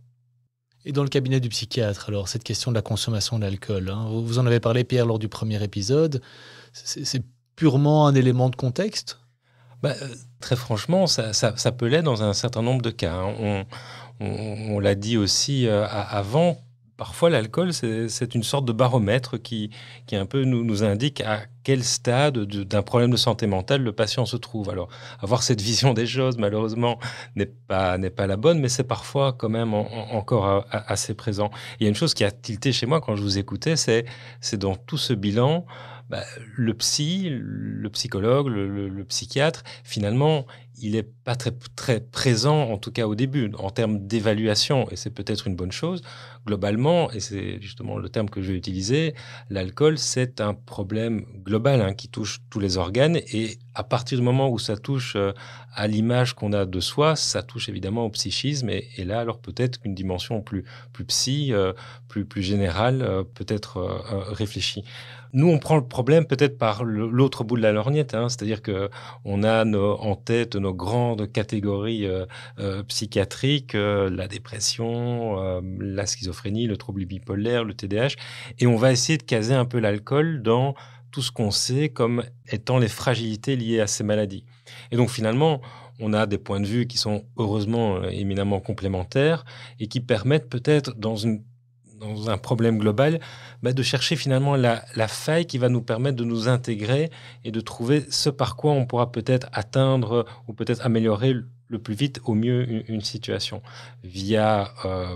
Et 0.85 0.91
dans 0.91 1.03
le 1.03 1.09
cabinet 1.09 1.39
du 1.39 1.49
psychiatre, 1.49 2.09
alors, 2.09 2.27
cette 2.27 2.43
question 2.43 2.71
de 2.71 2.75
la 2.75 2.81
consommation 2.81 3.39
d'alcool, 3.39 3.89
hein, 3.89 4.07
vous 4.09 4.37
en 4.37 4.45
avez 4.45 4.59
parlé, 4.59 4.83
Pierre, 4.83 5.05
lors 5.05 5.19
du 5.19 5.29
premier 5.29 5.63
épisode, 5.63 6.21
c'est 6.73 7.23
purement 7.55 8.07
un 8.07 8.15
élément 8.15 8.49
de 8.49 8.55
contexte? 8.55 9.19
Bah, 9.81 9.93
euh, 10.01 10.15
Très 10.39 10.55
franchement, 10.55 11.07
ça, 11.07 11.31
peut 11.71 11.87
l'être 11.87 12.03
dans 12.03 12.23
un 12.23 12.33
certain 12.33 12.61
nombre 12.61 12.81
de 12.81 12.89
cas. 12.89 13.13
Hein. 13.13 13.65
On, 14.19 14.79
l'a 14.79 14.95
dit 14.95 15.17
aussi 15.17 15.67
euh, 15.67 15.85
avant, 15.87 16.57
parfois 17.03 17.29
l'alcool, 17.29 17.73
c'est 17.73 18.33
une 18.33 18.43
sorte 18.43 18.63
de 18.63 18.71
baromètre 18.71 19.37
qui, 19.37 19.71
qui 20.07 20.15
un 20.15 20.25
peu 20.25 20.45
nous, 20.45 20.83
indique 20.85 21.19
à 21.19 21.41
quel 21.65 21.83
stade 21.83 22.37
d'un 22.39 22.81
problème 22.81 23.11
de 23.11 23.17
santé 23.17 23.45
mentale 23.45 23.81
le 23.81 23.91
patient 23.91 24.25
se 24.25 24.37
trouve. 24.37 24.69
Alors, 24.69 24.87
avoir 25.19 25.43
cette 25.43 25.59
vision 25.59 25.93
des 25.93 26.05
choses, 26.05 26.37
malheureusement, 26.37 26.99
n'est 27.35 27.45
pas, 27.45 27.97
pas 27.97 28.25
la 28.25 28.37
bonne, 28.37 28.61
mais 28.61 28.69
c'est 28.69 28.85
parfois 28.85 29.33
quand 29.33 29.49
même 29.49 29.73
encore 29.73 30.65
assez 30.71 31.13
présent. 31.13 31.51
Il 31.81 31.83
y 31.83 31.87
a 31.87 31.89
une 31.89 31.95
chose 31.95 32.13
qui 32.13 32.23
a 32.23 32.31
tilté 32.31 32.71
chez 32.71 32.85
moi 32.85 33.01
quand 33.01 33.17
je 33.17 33.21
vous 33.21 33.37
écoutais, 33.37 33.75
c'est 33.75 34.05
dans 34.53 34.77
tout 34.77 34.97
ce 34.97 35.11
bilan, 35.11 35.65
bah, 36.09 36.23
le 36.55 36.73
psy, 36.73 37.27
le 37.29 37.89
psychologue, 37.89 38.47
le, 38.47 39.03
psychiatre, 39.05 39.63
finalement, 39.83 40.45
il 40.79 40.91
n'est 40.91 41.03
pas 41.03 41.35
très, 41.35 41.51
très 41.75 42.01
présent, 42.01 42.69
en 42.69 42.77
tout 42.77 42.91
cas 42.91 43.07
au 43.07 43.15
début, 43.15 43.51
en 43.57 43.69
termes 43.69 44.05
d'évaluation, 44.05 44.87
et 44.91 44.95
c'est 44.95 45.09
peut-être 45.09 45.47
une 45.47 45.55
bonne 45.55 45.71
chose. 45.71 46.01
Globalement, 46.45 47.09
et 47.11 47.21
c'est 47.21 47.61
justement 47.61 47.97
le 47.97 48.09
terme 48.09 48.29
que 48.29 48.41
je 48.41 48.51
vais 48.51 48.57
utiliser, 48.57 49.13
l'alcool, 49.49 49.97
c'est 49.97 50.41
un 50.41 50.53
problème 50.53 51.25
global 51.43 51.81
hein, 51.81 51.93
qui 51.93 52.09
touche 52.09 52.39
tous 52.49 52.59
les 52.59 52.77
organes, 52.77 53.17
et 53.31 53.57
à 53.75 53.83
partir 53.83 54.17
du 54.17 54.23
moment 54.23 54.49
où 54.49 54.59
ça 54.59 54.77
touche 54.77 55.15
euh, 55.15 55.31
à 55.73 55.87
l'image 55.87 56.33
qu'on 56.33 56.53
a 56.53 56.65
de 56.65 56.79
soi, 56.79 57.15
ça 57.15 57.41
touche 57.41 57.69
évidemment 57.69 58.05
au 58.05 58.09
psychisme, 58.09 58.69
et, 58.69 58.89
là, 59.03 59.19
alors 59.19 59.39
peut-être 59.39 59.79
qu'une 59.79 59.95
dimension 59.95 60.41
plus, 60.41 60.63
plus 60.91 61.05
psy, 61.05 61.53
euh, 61.53 61.73
plus, 62.07 62.25
plus 62.25 62.43
générale, 62.43 63.01
euh, 63.01 63.23
peut-être 63.23 63.81
réfléchie. 64.31 64.83
Nous, 65.35 65.47
on 65.47 65.57
prend 65.57 65.77
le 65.77 65.87
problème 65.87 66.27
peut-être 66.27 66.59
par 66.59 66.83
l'autre 66.83 67.43
bout 67.43 67.57
de 67.57 67.63
la 67.63 67.71
lorgnette, 67.71 68.13
hein, 68.13 68.29
c'est-à-dire 68.29 68.61
que 68.61 68.91
on 69.25 69.41
a 69.41 69.65
en 69.65 70.15
tête 70.15 70.55
nos 70.55 70.75
grandes 70.75 71.31
catégories 71.31 72.07
psychiatriques, 72.87 73.73
la 73.73 74.27
dépression, 74.27 75.59
la 75.79 76.05
schizophrénie, 76.05 76.32
le 76.45 76.75
trouble 76.75 77.05
bipolaire, 77.05 77.63
le 77.63 77.73
TDAH, 77.73 78.15
et 78.59 78.67
on 78.67 78.75
va 78.75 78.91
essayer 78.91 79.17
de 79.17 79.23
caser 79.23 79.53
un 79.53 79.65
peu 79.65 79.79
l'alcool 79.79 80.41
dans 80.41 80.75
tout 81.11 81.21
ce 81.21 81.31
qu'on 81.31 81.51
sait 81.51 81.89
comme 81.89 82.23
étant 82.51 82.79
les 82.79 82.87
fragilités 82.87 83.55
liées 83.55 83.79
à 83.79 83.87
ces 83.87 84.03
maladies. 84.03 84.45
Et 84.91 84.97
donc 84.97 85.09
finalement, 85.09 85.61
on 85.99 86.13
a 86.13 86.25
des 86.25 86.39
points 86.39 86.59
de 86.59 86.65
vue 86.65 86.87
qui 86.87 86.97
sont 86.97 87.23
heureusement 87.37 88.03
éminemment 88.03 88.59
complémentaires 88.59 89.45
et 89.79 89.87
qui 89.87 89.99
permettent 89.99 90.49
peut-être 90.49 90.95
dans 90.97 91.27
un 92.27 92.37
problème 92.37 92.79
global, 92.79 93.19
bah, 93.61 93.73
de 93.73 93.83
chercher 93.83 94.15
finalement 94.15 94.55
la, 94.55 94.81
faille 95.07 95.45
qui 95.45 95.57
va 95.57 95.69
nous 95.69 95.81
permettre 95.81 96.17
de 96.17 96.23
nous 96.23 96.47
intégrer 96.47 97.09
et 97.43 97.51
de 97.51 97.59
trouver 97.61 98.05
ce 98.09 98.29
par 98.29 98.55
quoi 98.55 98.71
on 98.71 98.85
pourra 98.85 99.11
peut-être 99.11 99.47
atteindre 99.53 100.25
ou 100.47 100.53
peut-être 100.53 100.85
améliorer 100.85 101.33
le 101.67 101.79
plus 101.79 101.95
vite 101.95 102.19
au 102.25 102.33
mieux 102.33 102.89
une, 102.89 103.01
situation 103.01 103.61
via 104.03 104.73
euh, 104.85 105.15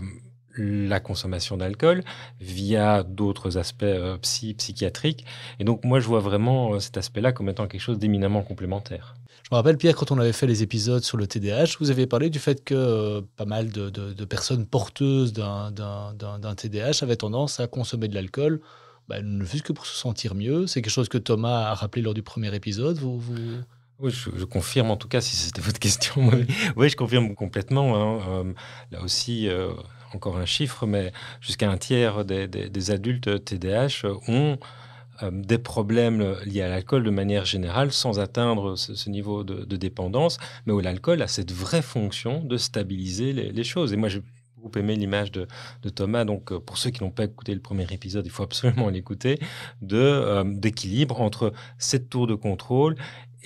la 0.57 0.99
consommation 0.99 1.57
d'alcool, 1.57 2.03
via 2.39 3.03
d'autres 3.03 3.57
aspects 3.57 3.83
euh, 3.83 4.17
psy, 4.17 4.53
psychiatriques. 4.53 5.25
Et 5.59 5.63
donc 5.63 5.83
moi 5.83 5.99
je 5.99 6.07
vois 6.07 6.19
vraiment 6.19 6.73
euh, 6.73 6.79
cet 6.79 6.97
aspect-là 6.97 7.31
comme 7.31 7.49
étant 7.49 7.67
quelque 7.67 7.81
chose 7.81 7.99
d'éminemment 7.99 8.41
complémentaire. 8.41 9.15
Je 9.43 9.55
me 9.55 9.55
rappelle, 9.55 9.77
Pierre, 9.77 9.95
quand 9.95 10.11
on 10.11 10.19
avait 10.19 10.33
fait 10.33 10.45
les 10.45 10.61
épisodes 10.61 11.03
sur 11.03 11.15
le 11.15 11.25
TDAH, 11.25 11.77
vous 11.79 11.89
avez 11.89 12.05
parlé 12.05 12.29
du 12.29 12.37
fait 12.37 12.65
que 12.65 12.75
euh, 12.75 13.21
pas 13.37 13.45
mal 13.45 13.69
de, 13.71 14.25
personnes 14.25 14.65
porteuses 14.65 15.31
d'un 15.31 16.55
TDAH 16.57 16.99
avaient 17.01 17.15
tendance 17.15 17.61
à 17.61 17.67
consommer 17.67 18.09
de 18.09 18.15
l'alcool, 18.15 18.59
bah, 19.07 19.21
ne 19.21 19.45
fût-ce 19.45 19.63
que 19.63 19.71
pour 19.71 19.85
se 19.85 19.95
sentir 19.95 20.35
mieux. 20.35 20.67
C'est 20.67 20.81
quelque 20.81 20.91
chose 20.91 21.07
que 21.07 21.17
Thomas 21.17 21.69
a 21.69 21.73
rappelé 21.75 22.01
lors 22.01 22.13
du 22.13 22.23
premier 22.23 22.53
épisode. 22.53 22.97
Vous, 22.97 23.21
Oui, 23.99 24.11
je, 24.11 24.43
confirme 24.43 24.91
en 24.91 24.97
tout 24.97 25.07
cas, 25.07 25.21
si 25.21 25.37
c'était 25.37 25.61
votre 25.61 25.79
question. 25.87 26.29
oui, 26.75 26.89
je 26.89 26.97
confirme 26.97 27.33
complètement. 27.33 27.95
Hein. 27.95 28.21
Euh, 28.27 28.53
là 28.91 29.01
aussi, 29.01 29.47
euh, 29.47 29.71
encore 30.13 30.37
un 30.37 30.45
chiffre, 30.45 30.85
mais 30.85 31.11
jusqu'à 31.41 31.69
un 31.69 31.77
tiers 31.77 32.25
des, 32.25 32.91
adultes 32.91 33.43
TDAH 33.43 34.07
ont 34.27 34.57
euh, 35.23 35.31
des 35.31 35.57
problèmes 35.57 36.35
liés 36.45 36.61
à 36.61 36.69
l'alcool 36.69 37.03
de 37.03 37.09
manière 37.09 37.45
générale 37.45 37.91
sans 37.91 38.19
atteindre 38.19 38.75
ce, 38.75 39.09
niveau 39.09 39.43
de, 39.43 39.75
dépendance, 39.75 40.37
mais 40.65 40.73
où 40.73 40.79
l'alcool 40.79 41.21
a 41.21 41.27
cette 41.27 41.51
vraie 41.51 41.81
fonction 41.81 42.43
de 42.43 42.57
stabiliser 42.57 43.33
les, 43.33 43.63
choses. 43.63 43.93
Et 43.93 43.97
moi, 43.97 44.09
j'ai 44.09 44.21
beaucoup 44.57 44.77
aimé 44.79 44.95
l'image 44.95 45.31
de, 45.31 45.47
Thomas. 45.89 46.25
Donc, 46.25 46.51
euh, 46.51 46.59
pour 46.59 46.77
ceux 46.77 46.91
qui 46.91 47.03
n'ont 47.03 47.11
pas 47.11 47.25
écouté 47.25 47.53
le 47.53 47.61
premier 47.61 47.87
épisode, 47.91 48.25
il 48.25 48.31
faut 48.31 48.43
absolument 48.43 48.89
l'écouter, 48.89 49.39
euh, 49.91 50.43
d'équilibre 50.45 51.21
entre 51.21 51.53
cette 51.77 52.09
tour 52.09 52.27
de 52.27 52.35
contrôle 52.35 52.95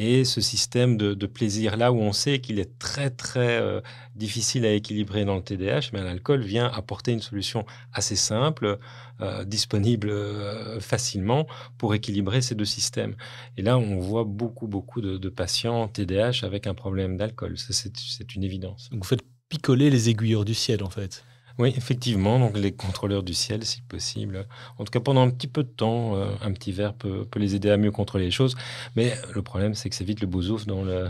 et 0.02 0.26
ce 0.26 0.42
système 0.42 0.98
de, 0.98 1.28
plaisir 1.28 1.78
là 1.78 1.92
où 1.92 2.00
on 2.00 2.12
sait 2.12 2.40
qu'il 2.40 2.60
est 2.60 2.80
très 2.80 3.12
très 3.12 3.62
euh, 3.62 3.82
difficile 4.16 4.66
à 4.66 4.74
équilibrer 4.74 5.26
dans 5.26 5.36
le 5.36 5.44
TDAH, 5.44 5.92
mais 5.94 6.02
l'alcool 6.02 6.42
vient 6.42 6.66
apporter 6.66 7.12
une 7.12 7.22
solution 7.22 7.66
assez 7.94 8.16
simple, 8.16 8.80
euh, 9.22 9.46
disponible 9.46 10.10
euh, 10.10 10.80
facilement 10.80 11.46
pour 11.78 11.94
équilibrer 11.94 12.42
ces 12.42 12.56
deux 12.56 12.66
systèmes. 12.66 13.16
Et 13.58 13.62
là, 13.62 13.78
on 13.78 14.00
voit 14.00 14.24
beaucoup 14.24 14.68
beaucoup 14.68 15.02
de, 15.02 15.30
patients 15.30 15.88
TDAH 15.88 16.44
avec 16.44 16.66
un 16.66 16.74
problème 16.74 17.16
d'alcool. 17.16 17.56
C'est 17.58 18.36
une 18.36 18.44
évidence. 18.44 18.90
Vous 18.92 19.04
faites 19.04 19.22
picoler 19.50 19.92
les 19.92 20.10
aiguilleurs 20.10 20.46
du 20.46 20.56
ciel 20.56 20.84
en 20.84 20.90
fait. 20.90 21.24
Oui, 21.62 21.72
effectivement, 21.78 22.40
donc 22.40 22.58
les 22.58 22.72
contrôleurs 22.72 23.22
du 23.22 23.36
ciel, 23.36 23.64
si 23.64 23.84
possible. 23.84 24.48
En 24.80 24.84
tout 24.84 24.90
cas, 24.90 25.00
pendant 25.00 25.22
un 25.22 25.30
petit 25.30 25.46
peu 25.46 25.62
de 25.62 25.70
temps, 25.70 26.16
euh, 26.16 26.26
un 26.42 26.54
petit 26.54 26.72
verre 26.72 26.96
peut, 26.96 27.28
les 27.36 27.54
aider 27.54 27.70
à 27.70 27.78
mieux 27.78 27.92
contrôler 27.92 28.26
les 28.26 28.32
choses. 28.32 28.56
Mais 28.96 29.14
le 29.32 29.44
problème, 29.44 29.76
c'est 29.76 29.88
que 29.88 29.96
c'est 29.96 30.04
vite 30.04 30.22
le 30.22 30.28
bousouf 30.28 30.66
dans, 30.66 30.82
le 30.82 31.10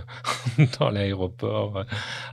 dans 0.79 0.89
l'aéroport 0.89 1.77
euh, 1.77 1.83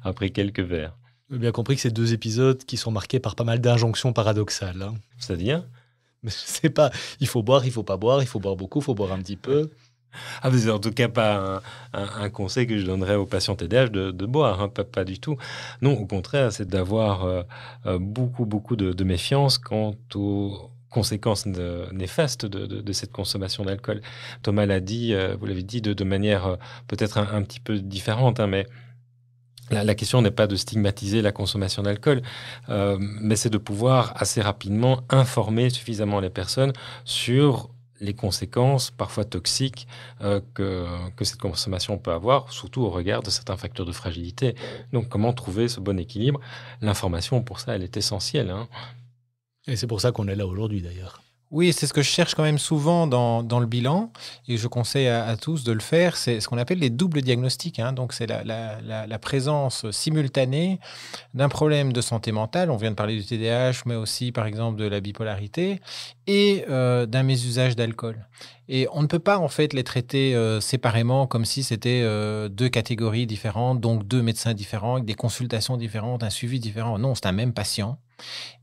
après 0.02 0.30
quelques 0.30 0.58
verres. 0.58 0.98
Bien 1.30 1.52
compris 1.52 1.76
que 1.76 1.80
ces 1.80 1.92
deux 1.92 2.12
épisodes 2.12 2.64
qui 2.64 2.76
sont 2.76 2.90
marqués 2.90 3.20
par 3.20 3.36
pas 3.36 3.44
mal 3.44 3.60
d'injonctions 3.60 4.12
paradoxales. 4.12 4.82
Hein. 4.82 4.94
C'est-à-dire? 5.20 5.62
Mais 6.24 6.32
c'est 6.34 6.70
pas, 6.70 6.90
il 7.20 7.28
faut 7.28 7.44
boire, 7.44 7.66
il 7.66 7.70
faut 7.70 7.84
pas 7.84 7.98
boire, 7.98 8.20
il 8.20 8.26
faut 8.26 8.40
boire 8.40 8.56
beaucoup, 8.56 8.80
il 8.80 8.84
faut 8.84 8.96
boire 8.96 9.12
un 9.12 9.20
petit 9.20 9.36
peu. 9.36 9.70
Ah, 10.42 10.50
c'est 10.52 10.70
en 10.70 10.78
tout 10.78 10.90
cas 10.90 11.08
pas 11.08 11.62
un, 11.92 12.30
conseil 12.30 12.66
que 12.66 12.78
je 12.78 12.86
donnerais 12.86 13.16
aux 13.16 13.26
patients 13.26 13.56
TDAH 13.56 13.88
de, 13.88 14.26
boire, 14.26 14.60
hein, 14.60 14.68
pas, 14.68 15.04
du 15.04 15.18
tout. 15.18 15.36
Non, 15.82 15.92
au 15.92 16.06
contraire, 16.06 16.52
c'est 16.52 16.68
d'avoir 16.68 17.24
euh, 17.24 17.42
euh, 17.86 17.98
beaucoup, 17.98 18.46
beaucoup 18.46 18.76
de, 18.76 19.04
méfiance 19.04 19.58
quant 19.58 19.94
aux 20.14 20.70
conséquences 20.90 21.46
néfastes 21.46 22.46
de, 22.46 22.92
cette 22.92 23.12
consommation 23.12 23.64
d'alcool. 23.64 24.00
Thomas 24.42 24.66
l'a 24.66 24.80
dit, 24.80 25.14
euh, 25.14 25.36
vous 25.38 25.46
l'avez 25.46 25.62
dit 25.62 25.80
de, 25.82 26.04
manière 26.04 26.56
peut-être 26.86 27.18
un, 27.18 27.42
petit 27.42 27.60
peu 27.60 27.78
différente, 27.78 28.40
hein, 28.40 28.46
mais 28.46 28.66
la, 29.70 29.84
la, 29.84 29.94
question 29.94 30.22
n'est 30.22 30.30
pas 30.30 30.46
de 30.46 30.56
stigmatiser 30.56 31.20
la 31.20 31.32
consommation 31.32 31.82
d'alcool, 31.82 32.22
mais 32.68 33.36
c'est 33.36 33.50
de 33.50 33.58
pouvoir 33.58 34.14
assez 34.16 34.40
rapidement 34.40 35.02
informer 35.10 35.68
suffisamment 35.68 36.20
les 36.20 36.30
personnes 36.30 36.72
sur 37.04 37.70
les 38.00 38.14
conséquences 38.14 38.90
parfois 38.90 39.24
toxiques 39.24 39.86
euh, 40.20 40.40
que, 40.54 41.24
cette 41.24 41.40
consommation 41.40 41.98
peut 41.98 42.12
avoir, 42.12 42.52
surtout 42.52 42.82
au 42.82 42.90
regard 42.90 43.22
de 43.22 43.30
certains 43.30 43.56
facteurs 43.56 43.86
de 43.86 43.92
fragilité. 43.92 44.54
Donc 44.92 45.08
comment 45.08 45.32
trouver 45.32 45.68
ce 45.68 45.80
bon 45.80 45.98
équilibre? 45.98 46.40
L'information, 46.80 47.42
pour 47.42 47.60
ça, 47.60 47.74
elle 47.74 47.82
est 47.82 47.96
essentielle. 47.96 48.50
Hein. 48.50 48.68
Et 49.66 49.76
c'est 49.76 49.86
pour 49.86 50.00
ça 50.00 50.12
qu'on 50.12 50.28
est 50.28 50.36
là 50.36 50.46
aujourd'hui, 50.46 50.80
d'ailleurs. 50.80 51.22
Oui, 51.50 51.72
c'est 51.72 51.86
ce 51.86 51.94
que 51.94 52.02
je 52.02 52.10
cherche 52.10 52.34
quand 52.34 52.42
même 52.42 52.58
souvent 52.58 53.06
dans, 53.06 53.42
dans 53.42 53.58
le 53.58 53.64
bilan, 53.64 54.12
et 54.48 54.58
je 54.58 54.68
conseille 54.68 55.08
à, 55.08 55.34
tous 55.38 55.64
de 55.64 55.72
le 55.72 55.80
faire, 55.80 56.18
c'est 56.18 56.40
ce 56.40 56.48
qu'on 56.48 56.58
appelle 56.58 56.78
les 56.78 56.90
doubles 56.90 57.22
diagnostics. 57.22 57.78
Hein. 57.78 57.94
Donc 57.94 58.12
c'est 58.12 58.26
la, 58.26 58.44
la, 58.44 59.06
la, 59.06 59.18
présence 59.18 59.90
simultanée 59.90 60.78
d'un 61.32 61.48
problème 61.48 61.94
de 61.94 62.02
santé 62.02 62.32
mentale, 62.32 62.70
on 62.70 62.76
vient 62.76 62.90
de 62.90 62.96
parler 62.96 63.16
du 63.16 63.24
TDAH, 63.24 63.84
mais 63.86 63.94
aussi 63.94 64.30
par 64.30 64.46
exemple 64.46 64.78
de 64.78 64.84
la 64.84 65.00
bipolarité, 65.00 65.80
et 66.26 66.66
euh, 66.68 67.06
d'un 67.06 67.22
mésusage 67.22 67.76
d'alcool. 67.76 68.26
Et 68.68 68.86
on 68.92 69.00
ne 69.00 69.06
peut 69.06 69.18
pas 69.18 69.38
en 69.38 69.48
fait 69.48 69.72
les 69.72 69.84
traiter 69.84 70.34
euh, 70.34 70.60
séparément 70.60 71.26
comme 71.26 71.46
si 71.46 71.62
c'était 71.62 72.02
euh, 72.04 72.50
deux 72.50 72.68
catégories 72.68 73.26
différentes, 73.26 73.80
donc 73.80 74.06
deux 74.06 74.20
médecins 74.20 74.52
différents, 74.52 74.94
avec 74.96 75.06
des 75.06 75.14
consultations 75.14 75.78
différentes, 75.78 76.22
un 76.22 76.30
suivi 76.30 76.60
différent. 76.60 76.98
Non, 76.98 77.14
c'est 77.14 77.24
un 77.24 77.32
même 77.32 77.54
patient. 77.54 77.98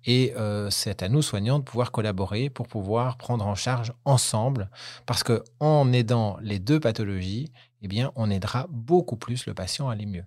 Et 0.06 0.34
euh, 0.36 0.70
c'est 0.70 1.04
à 1.04 1.10
nous, 1.10 1.22
soignants, 1.22 1.60
de 1.60 1.64
pouvoir 1.64 1.92
collaborer 1.92 2.50
pour 2.50 2.68
pouvoir 2.68 3.18
prendre 3.18 3.46
en 3.46 3.56
charge 3.56 3.94
ensemble, 4.06 4.70
parce 5.06 5.24
que 5.24 5.44
en 5.60 5.92
aidant 5.94 6.38
les 6.42 6.60
deux 6.60 6.80
pathologies, 6.80 7.52
eh 7.82 7.88
bien, 7.88 8.12
on 8.16 8.30
aidera 8.30 8.68
beaucoup 8.70 9.18
plus 9.18 9.46
le 9.46 9.54
patient 9.54 9.90
à 9.90 9.94
aller 9.94 10.06
mieux. 10.06 10.26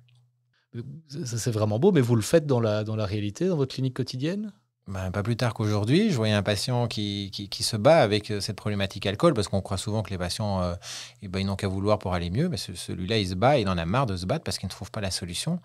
C'est 1.08 1.50
vraiment 1.50 1.78
beau, 1.78 1.92
mais 1.92 2.00
vous 2.00 2.16
le 2.16 2.22
faites 2.22 2.46
dans 2.46 2.60
la, 2.60 2.84
dans 2.84 2.96
la 2.96 3.06
réalité, 3.06 3.48
dans 3.48 3.56
votre 3.56 3.74
clinique 3.74 3.94
quotidienne? 3.94 4.52
Ben, 4.88 5.10
pas 5.10 5.22
plus 5.22 5.36
tard 5.36 5.52
qu'aujourd'hui, 5.52 6.10
je 6.10 6.16
voyais 6.16 6.32
un 6.32 6.42
patient 6.42 6.86
qui, 6.86 7.30
qui, 7.30 7.62
se 7.62 7.76
bat 7.76 7.98
avec 7.98 8.30
euh, 8.30 8.40
cette 8.40 8.56
problématique 8.56 9.04
alcool, 9.04 9.34
parce 9.34 9.46
qu'on 9.46 9.60
croit 9.60 9.76
souvent 9.76 10.02
que 10.02 10.08
les 10.08 10.16
patients, 10.16 10.62
euh, 10.62 10.74
eh 11.20 11.28
ben, 11.28 11.40
ils 11.40 11.44
n'ont 11.44 11.56
qu'à 11.56 11.68
vouloir 11.68 11.98
pour 11.98 12.14
aller 12.14 12.30
mieux. 12.30 12.48
Mais 12.48 12.56
celui-là, 12.56 13.18
il 13.18 13.28
se 13.28 13.34
bat, 13.34 13.58
il 13.58 13.68
en 13.68 13.76
a 13.76 13.84
marre 13.84 14.06
de 14.06 14.16
se 14.16 14.24
battre 14.24 14.44
parce 14.44 14.56
qu'il 14.56 14.66
ne 14.66 14.70
trouve 14.70 14.90
pas 14.90 15.02
la 15.02 15.10
solution. 15.10 15.60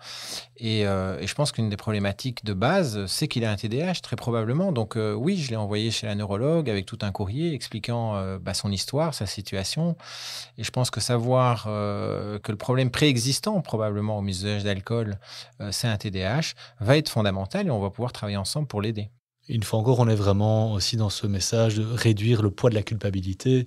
Et, 0.58 0.86
euh, 0.86 1.18
et 1.20 1.26
je 1.26 1.34
pense 1.34 1.52
qu'une 1.52 1.70
des 1.70 1.78
problématiques 1.78 2.44
de 2.44 2.52
base, 2.52 3.06
c'est 3.06 3.26
qu'il 3.26 3.46
a 3.46 3.50
un 3.50 3.56
TDAH, 3.56 4.00
très 4.02 4.16
probablement. 4.16 4.72
Donc 4.72 4.96
oui, 4.96 5.38
je 5.38 5.48
l'ai 5.48 5.56
envoyé 5.56 5.90
chez 5.90 6.06
la 6.06 6.14
neurologue 6.14 6.68
avec 6.68 6.84
tout 6.84 6.98
un 7.00 7.10
courrier 7.10 7.54
expliquant 7.54 8.38
bah, 8.38 8.52
son 8.52 8.70
histoire, 8.70 9.14
sa 9.14 9.24
situation. 9.24 9.96
Et 10.58 10.64
je 10.64 10.70
pense 10.70 10.90
que 10.90 11.00
savoir 11.00 11.64
que 11.64 12.52
le 12.52 12.56
problème 12.56 12.90
préexistant, 12.90 13.60
probablement 13.62 14.18
au 14.18 14.24
usage 14.24 14.64
d'alcool, 14.64 15.18
c'est 15.70 15.88
un 15.88 15.96
TDAH, 15.96 16.54
va 16.80 16.98
être 16.98 17.08
fondamental 17.08 17.66
et 17.66 17.70
on 17.70 17.80
va 17.80 17.90
pouvoir 17.90 18.12
travailler 18.12 18.36
ensemble 18.36 18.66
pour 18.66 18.82
l'aider. 18.82 19.10
Une 19.48 19.62
fois 19.62 19.78
encore, 19.78 19.98
on 20.00 20.08
est 20.08 20.14
vraiment 20.14 20.72
aussi 20.72 20.96
dans 20.96 21.10
ce 21.10 21.26
message 21.26 21.76
de 21.76 21.84
réduire 21.84 22.42
le 22.42 22.50
poids 22.50 22.70
de 22.70 22.74
la 22.74 22.82
culpabilité, 22.82 23.66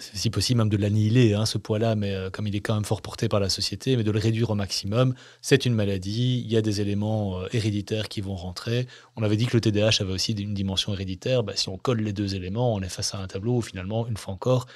si 0.00 0.30
possible 0.30 0.58
même 0.58 0.68
de 0.68 0.76
l'annihiler, 0.76 1.34
hein, 1.34 1.46
ce 1.46 1.58
poids-là, 1.58 1.94
mais 1.94 2.12
euh, 2.12 2.30
comme 2.30 2.46
il 2.46 2.56
est 2.56 2.60
quand 2.60 2.74
même 2.74 2.84
fort 2.84 3.00
porté 3.00 3.28
par 3.28 3.38
la 3.38 3.48
société, 3.48 3.96
mais 3.96 4.02
de 4.02 4.10
le 4.10 4.18
réduire 4.18 4.50
au 4.50 4.54
maximum. 4.54 5.14
C'est 5.40 5.66
une 5.66 5.74
maladie, 5.74 6.42
il 6.44 6.52
y 6.52 6.56
a 6.56 6.62
des 6.62 6.80
éléments 6.80 7.38
euh, 7.38 7.46
héréditaires 7.52 8.08
qui 8.08 8.20
vont 8.20 8.34
rentrer. 8.34 8.86
On 9.16 9.22
avait 9.22 9.36
dit 9.36 9.46
que 9.46 9.56
le 9.56 9.60
TDAH 9.60 10.00
avait 10.00 10.12
aussi 10.12 10.32
une 10.32 10.54
dimension 10.54 10.92
héréditaire. 10.92 11.44
Bah, 11.44 11.52
si 11.54 11.68
on 11.68 11.78
colle 11.78 12.00
les 12.00 12.12
deux 12.12 12.34
éléments, 12.34 12.74
on 12.74 12.80
est 12.80 12.88
face 12.88 13.14
à 13.14 13.18
un 13.18 13.26
tableau 13.26 13.58
où 13.58 13.62
finalement, 13.62 14.06
une 14.08 14.16
fois 14.16 14.34
encore, 14.34 14.66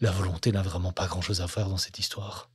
la 0.00 0.10
volonté 0.10 0.50
n'a 0.50 0.62
vraiment 0.62 0.92
pas 0.92 1.06
grand-chose 1.06 1.40
à 1.40 1.46
faire 1.46 1.68
dans 1.68 1.76
cette 1.76 1.98
histoire. 1.98 2.50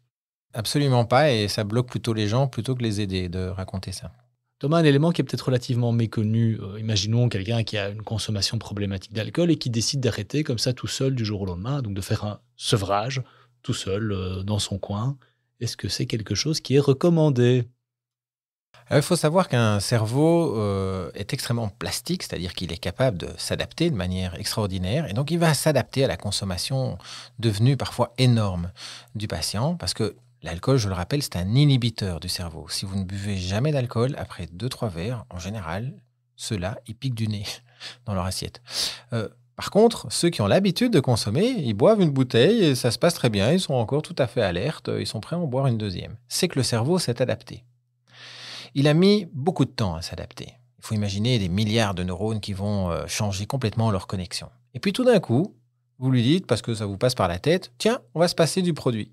Absolument 0.54 1.06
pas, 1.06 1.32
et 1.32 1.48
ça 1.48 1.64
bloque 1.64 1.90
plutôt 1.90 2.14
les 2.14 2.28
gens 2.28 2.48
plutôt 2.48 2.76
que 2.76 2.84
les 2.84 3.02
aider 3.02 3.30
de 3.30 3.48
raconter 3.48 3.92
ça. 3.92 4.12
Thomas, 4.60 4.80
un 4.80 4.84
élément 4.84 5.12
qui 5.12 5.22
est 5.22 5.24
peut-être 5.24 5.46
relativement 5.46 5.94
méconnu, 5.94 6.60
euh, 6.62 6.78
imaginons 6.78 7.30
quelqu'un 7.30 7.64
qui 7.64 7.78
a 7.78 7.90
une 7.90 8.02
consommation 8.02 8.58
problématique 8.58 9.14
d'alcool 9.14 9.52
et 9.52 9.56
qui 9.56 9.70
décide 9.70 10.02
d'arrêter 10.02 10.44
comme 10.44 10.60
ça 10.60 10.74
tout 10.74 10.88
seul 10.88 11.16
du 11.16 11.24
jour 11.24 11.42
au 11.42 11.46
lendemain, 11.46 11.82
donc 11.82 11.94
de 11.94 12.02
faire 12.02 12.26
un 12.26 12.42
sevrage 12.58 13.24
tout 13.64 13.74
seul 13.74 14.12
euh, 14.12 14.44
dans 14.44 14.60
son 14.60 14.78
coin. 14.78 15.18
Est-ce 15.62 15.78
que 15.78 15.88
c'est 15.88 16.08
quelque 16.08 16.36
chose 16.36 16.60
qui 16.60 16.76
est 16.76 16.80
recommandé? 16.80 17.70
Il 18.92 19.02
faut 19.02 19.16
savoir 19.16 19.48
qu'un 19.48 19.80
cerveau 19.80 20.58
euh, 20.58 21.10
est 21.14 21.32
extrêmement 21.32 21.70
plastique, 21.70 22.24
c'est-à-dire 22.24 22.54
qu'il 22.54 22.74
est 22.74 22.78
capable 22.78 23.18
de 23.18 23.30
s'adapter 23.38 23.90
de 23.90 23.96
manière 23.96 24.36
extraordinaire, 24.36 25.08
et 25.08 25.14
donc 25.14 25.32
il 25.32 25.40
va 25.40 25.54
s'adapter 25.54 26.04
à 26.04 26.08
la 26.08 26.18
consommation 26.18 26.98
devenue 27.38 27.78
parfois 27.78 28.14
énorme 28.18 28.72
du 29.16 29.28
patient, 29.28 29.76
parce 29.76 29.94
que 29.94 30.18
l'alcool, 30.42 30.78
je 30.78 30.88
le 30.88 30.94
rappelle, 30.94 31.22
c'est 31.22 31.36
un 31.36 31.56
inhibiteur 31.56 32.20
du 32.20 32.30
cerveau. 32.30 32.68
Si 32.70 32.86
vous 32.86 32.98
ne 32.98 33.04
buvez 33.04 33.38
jamais 33.38 33.72
d'alcool, 33.72 34.16
après 34.18 34.46
2-3 34.46 34.90
verres, 34.90 35.26
en 35.30 35.40
général, 35.40 35.94
ceux-là, 36.36 36.80
ils 36.88 36.96
piquent 36.96 37.16
du 37.16 37.28
nez 37.28 37.46
dans 38.06 38.14
leur 38.14 38.26
assiette. 38.26 38.62
Euh, 39.14 39.28
par 39.56 39.72
contre, 39.72 40.08
ceux 40.10 40.30
qui 40.30 40.42
ont 40.42 40.48
l'habitude 40.48 40.94
de 40.94 41.02
consommer, 41.02 41.48
ils 41.50 41.74
boivent 41.74 42.00
une 42.00 42.12
bouteille 42.12 42.64
et 42.64 42.76
ça 42.76 42.92
se 42.92 42.98
passe 42.98 43.14
très 43.14 43.30
bien, 43.30 43.52
ils 43.52 43.60
sont 43.60 43.74
encore 43.74 44.02
tout 44.02 44.16
à 44.18 44.26
fait 44.26 44.42
alertes, 44.42 44.90
ils 44.98 45.06
sont 45.06 45.20
prêts 45.20 45.36
à 45.36 45.40
en 45.40 45.48
boire 45.48 45.68
une 45.68 45.78
deuxième. 45.78 46.16
C'est 46.30 46.48
que 46.48 46.58
le 46.58 46.64
cerveau 46.64 46.98
s'est 46.98 47.22
adapté. 47.22 47.66
Il 48.74 48.88
a 48.88 48.94
mis 48.94 49.28
beaucoup 49.34 49.66
de 49.66 49.72
temps 49.72 49.96
à 49.96 50.02
s'adapter. 50.02 50.54
Il 50.78 50.86
faut 50.86 50.96
imaginer 50.96 51.40
des 51.40 51.50
milliards 51.50 51.94
de 51.94 52.04
neurones 52.04 52.40
qui 52.40 52.54
vont 52.54 52.90
euh, 52.90 53.06
changer 53.08 53.46
complètement 53.48 53.92
leur 53.92 54.08
connexion. 54.08 54.50
Et 54.74 54.80
puis 54.80 54.94
tout 54.94 55.04
d'un 55.04 55.20
coup, 55.20 55.56
vous 55.98 56.10
lui 56.10 56.24
dites, 56.24 56.48
parce 56.48 56.62
que 56.62 56.74
ça 56.74 56.86
vous 56.86 56.98
passe 56.98 57.16
par 57.16 57.28
la 57.28 57.40
tête, 57.40 57.74
tiens, 57.78 58.00
on 58.14 58.22
va 58.22 58.30
se 58.30 58.36
passer 58.36 58.62
du 58.62 58.74
produit. 58.74 59.12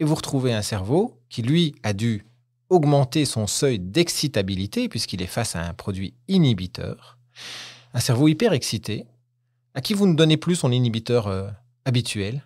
Et 0.00 0.04
vous 0.04 0.14
retrouvez 0.14 0.54
un 0.54 0.62
cerveau 0.62 1.20
qui, 1.28 1.42
lui, 1.42 1.74
a 1.82 1.92
dû 1.92 2.24
augmenter 2.70 3.26
son 3.26 3.46
seuil 3.46 3.78
d'excitabilité, 3.78 4.88
puisqu'il 4.88 5.20
est 5.20 5.26
face 5.26 5.54
à 5.56 5.62
un 5.62 5.74
produit 5.74 6.14
inhibiteur. 6.26 7.18
Un 7.92 8.00
cerveau 8.00 8.26
hyper 8.28 8.54
excité, 8.54 9.06
à 9.74 9.82
qui 9.82 9.92
vous 9.92 10.06
ne 10.06 10.14
donnez 10.14 10.38
plus 10.38 10.56
son 10.56 10.72
inhibiteur 10.72 11.26
euh, 11.26 11.50
habituel, 11.84 12.42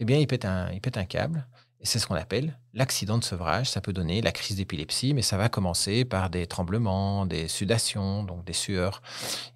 eh 0.00 0.04
bien, 0.04 0.18
il 0.18 0.26
pète 0.26 0.44
un, 0.44 0.70
il 0.72 0.80
pète 0.80 0.96
un 0.96 1.04
câble. 1.04 1.46
Et 1.80 1.86
c'est 1.86 1.98
ce 1.98 2.06
qu'on 2.06 2.16
appelle 2.16 2.58
l'accident 2.74 3.18
de 3.18 3.24
sevrage. 3.24 3.70
Ça 3.70 3.80
peut 3.80 3.92
donner 3.92 4.20
la 4.20 4.32
crise 4.32 4.56
d'épilepsie, 4.56 5.14
mais 5.14 5.22
ça 5.22 5.36
va 5.36 5.48
commencer 5.48 6.04
par 6.04 6.28
des 6.28 6.46
tremblements, 6.46 7.24
des 7.24 7.48
sudations, 7.48 8.24
donc 8.24 8.44
des 8.44 8.52
sueurs. 8.52 9.00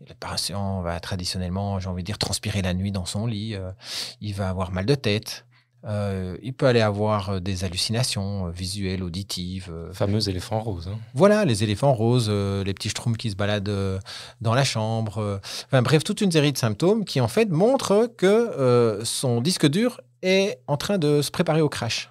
le 0.07 0.15
patient 0.15 0.83
va 0.83 1.01
traditionnellement, 1.01 1.81
j'ai 1.81 1.89
envie 1.89 2.03
de 2.03 2.07
dire, 2.07 2.19
transpirer 2.19 2.63
la 2.63 2.75
nuit 2.75 2.93
dans 2.93 3.05
son 3.05 3.27
lit. 3.27 3.55
Euh, 3.55 3.73
il 4.21 4.35
va 4.35 4.49
avoir 4.49 4.71
mal 4.71 4.87
de 4.87 4.95
tête. 4.95 5.45
Euh, 5.87 6.37
il 6.43 6.55
peut 6.55 6.67
aller 6.67 6.81
avoir 6.81 7.31
euh, 7.31 7.41
des 7.41 7.65
hallucinations 7.65 8.49
visuelles, 8.49 9.03
auditives. 9.03 9.71
Le 9.71 9.93
fameux 9.93 10.29
éléphant 10.29 10.61
rose. 10.61 10.89
Hein. 10.89 10.99
Voilà, 11.15 11.45
les 11.45 11.63
éléphants 11.63 11.93
roses, 11.93 12.31
les 12.31 12.75
petits 12.75 12.89
schtroumpfs 12.89 13.19
qui 13.19 13.31
se 13.31 13.37
baladent 13.37 14.01
dans 14.41 14.55
la 14.55 14.65
chambre. 14.65 15.41
enfin 15.67 15.83
bref, 15.83 16.05
toute 16.05 16.21
une 16.21 16.33
série 16.33 16.53
de 16.53 16.59
symptômes 16.59 17.05
qui 17.05 17.21
en 17.21 17.29
fait 17.29 17.51
montrent 17.51 18.11
que 18.17 19.01
son 19.05 19.41
disque 19.41 19.67
dur 19.67 20.01
est 20.23 20.59
en 20.67 20.77
train 20.77 20.99
de 20.99 21.23
se 21.23 21.31
préparer 21.31 21.61
au 21.61 21.69
crash. 21.69 22.11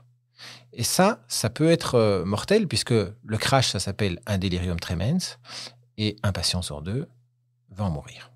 Et 0.74 0.84
ça, 0.84 1.24
ça 1.27 1.50
peut 1.50 1.70
être 1.70 1.96
euh, 1.96 2.25
mortel 2.25 2.68
puisque 2.68 2.92
le 2.94 3.38
crash, 3.38 3.70
ça 3.70 3.80
s'appelle 3.80 4.20
un 4.25 4.38
délirium 4.38 4.80
tremens 4.80 5.38
et 5.98 6.15
un 6.24 6.32
patient 6.32 6.62
sur 6.62 6.82
deux 6.82 7.08
va 7.70 7.86
en 7.86 7.92
mourir. 7.92 8.32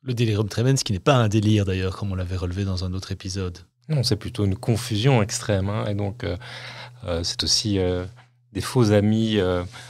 Le 0.00 0.14
délirium 0.14 0.48
tremens 0.48 0.82
qui 0.82 0.92
n'est 0.92 1.00
pas 1.00 1.14
un 1.14 1.28
délire 1.28 1.64
d'ailleurs, 1.64 1.96
comme 1.96 2.10
on 2.10 2.14
l'avait 2.14 2.36
relevé 2.36 2.64
dans 2.64 2.84
un 2.84 2.94
autre 2.94 3.12
épisode. 3.12 3.58
Non, 3.88 4.02
c'est 4.02 4.16
plutôt 4.16 4.44
une 4.44 4.56
confusion 4.56 5.22
extrême. 5.22 5.68
Hein, 5.68 5.86
et 5.86 5.94
donc, 5.94 6.24
euh, 6.24 6.36
euh, 7.04 7.22
c'est 7.24 7.42
aussi 7.42 7.78
des 8.52 8.60
faux 8.60 8.92
amis 8.92 9.38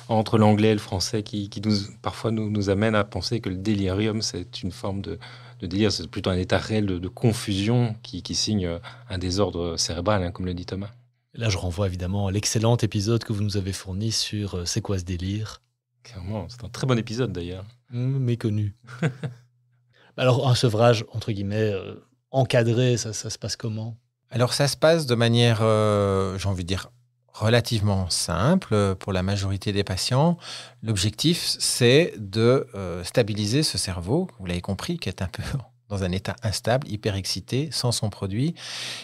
entre 0.08 0.38
l'anglais 0.38 0.70
et 0.70 0.74
le 0.74 0.78
français 0.78 1.22
qui, 1.22 1.50
nous, 1.64 1.74
parfois 2.00 2.30
nous, 2.30 2.50
nous, 2.50 2.70
amènent 2.70 2.94
à 2.94 3.04
penser 3.04 3.40
que 3.40 3.48
le 3.48 3.56
délirium, 3.56 4.22
c'est 4.22 4.62
une 4.62 4.72
forme 4.72 5.02
de, 5.02 5.18
délire, 5.60 5.92
c'est 5.92 6.08
plutôt 6.08 6.30
un 6.30 6.36
état 6.36 6.58
réel 6.58 6.86
de, 6.86 7.08
confusion 7.08 7.94
qui, 8.02 8.34
signe 8.34 8.78
un 9.08 9.18
désordre 9.18 9.76
cérébral, 9.76 10.22
hein, 10.22 10.30
comme 10.30 10.46
le 10.46 10.54
dit 10.54 10.66
Thomas. 10.66 10.90
Là, 11.34 11.48
je 11.48 11.56
renvoie 11.56 11.86
évidemment 11.86 12.26
à 12.26 12.30
l'excellent 12.30 12.76
épisode 12.76 13.24
que 13.24 13.32
vous 13.32 13.42
nous 13.42 13.56
avez 13.56 13.72
fourni 13.72 14.12
sur 14.12 14.56
euh, 14.56 14.64
C'est 14.66 14.82
quoi 14.82 14.98
ce 14.98 15.04
délire? 15.04 15.62
Clairement, 16.02 16.46
c'est 16.50 16.62
un 16.62 16.68
très 16.68 16.86
bon 16.86 16.98
épisode 16.98 17.32
d'ailleurs. 17.32 17.64
Mmh, 17.90 18.18
méconnu. 18.18 18.74
Alors, 20.18 20.46
un 20.46 20.54
sevrage, 20.54 21.06
entre 21.10 21.32
guillemets, 21.32 21.72
euh, 21.72 21.94
encadré, 22.32 22.96
ça, 22.96 23.12
se 23.12 23.38
passe 23.38 23.56
comment? 23.56 23.96
Alors, 24.30 24.52
ça 24.52 24.66
se 24.66 24.76
passe 24.76 25.06
de 25.06 25.14
manière, 25.14 25.60
euh, 25.62 26.38
j'ai 26.38 26.48
envie 26.48 26.64
de 26.64 26.68
dire, 26.68 26.90
relativement 27.32 28.10
simple 28.10 28.94
pour 28.96 29.12
la 29.12 29.22
majorité 29.22 29.72
des 29.72 29.84
patients. 29.84 30.36
L'objectif, 30.82 31.56
c'est 31.58 32.12
de 32.18 32.66
stabiliser 33.04 33.62
ce 33.62 33.78
cerveau, 33.78 34.28
vous 34.38 34.46
l'avez 34.46 34.60
compris, 34.60 34.98
qui 34.98 35.08
est 35.08 35.22
un 35.22 35.28
peu 35.28 35.42
dans 35.92 36.04
un 36.04 36.10
état 36.10 36.36
instable, 36.42 36.88
hyper 36.88 37.16
excité, 37.16 37.68
sans 37.70 37.92
son 37.92 38.08
produit. 38.08 38.54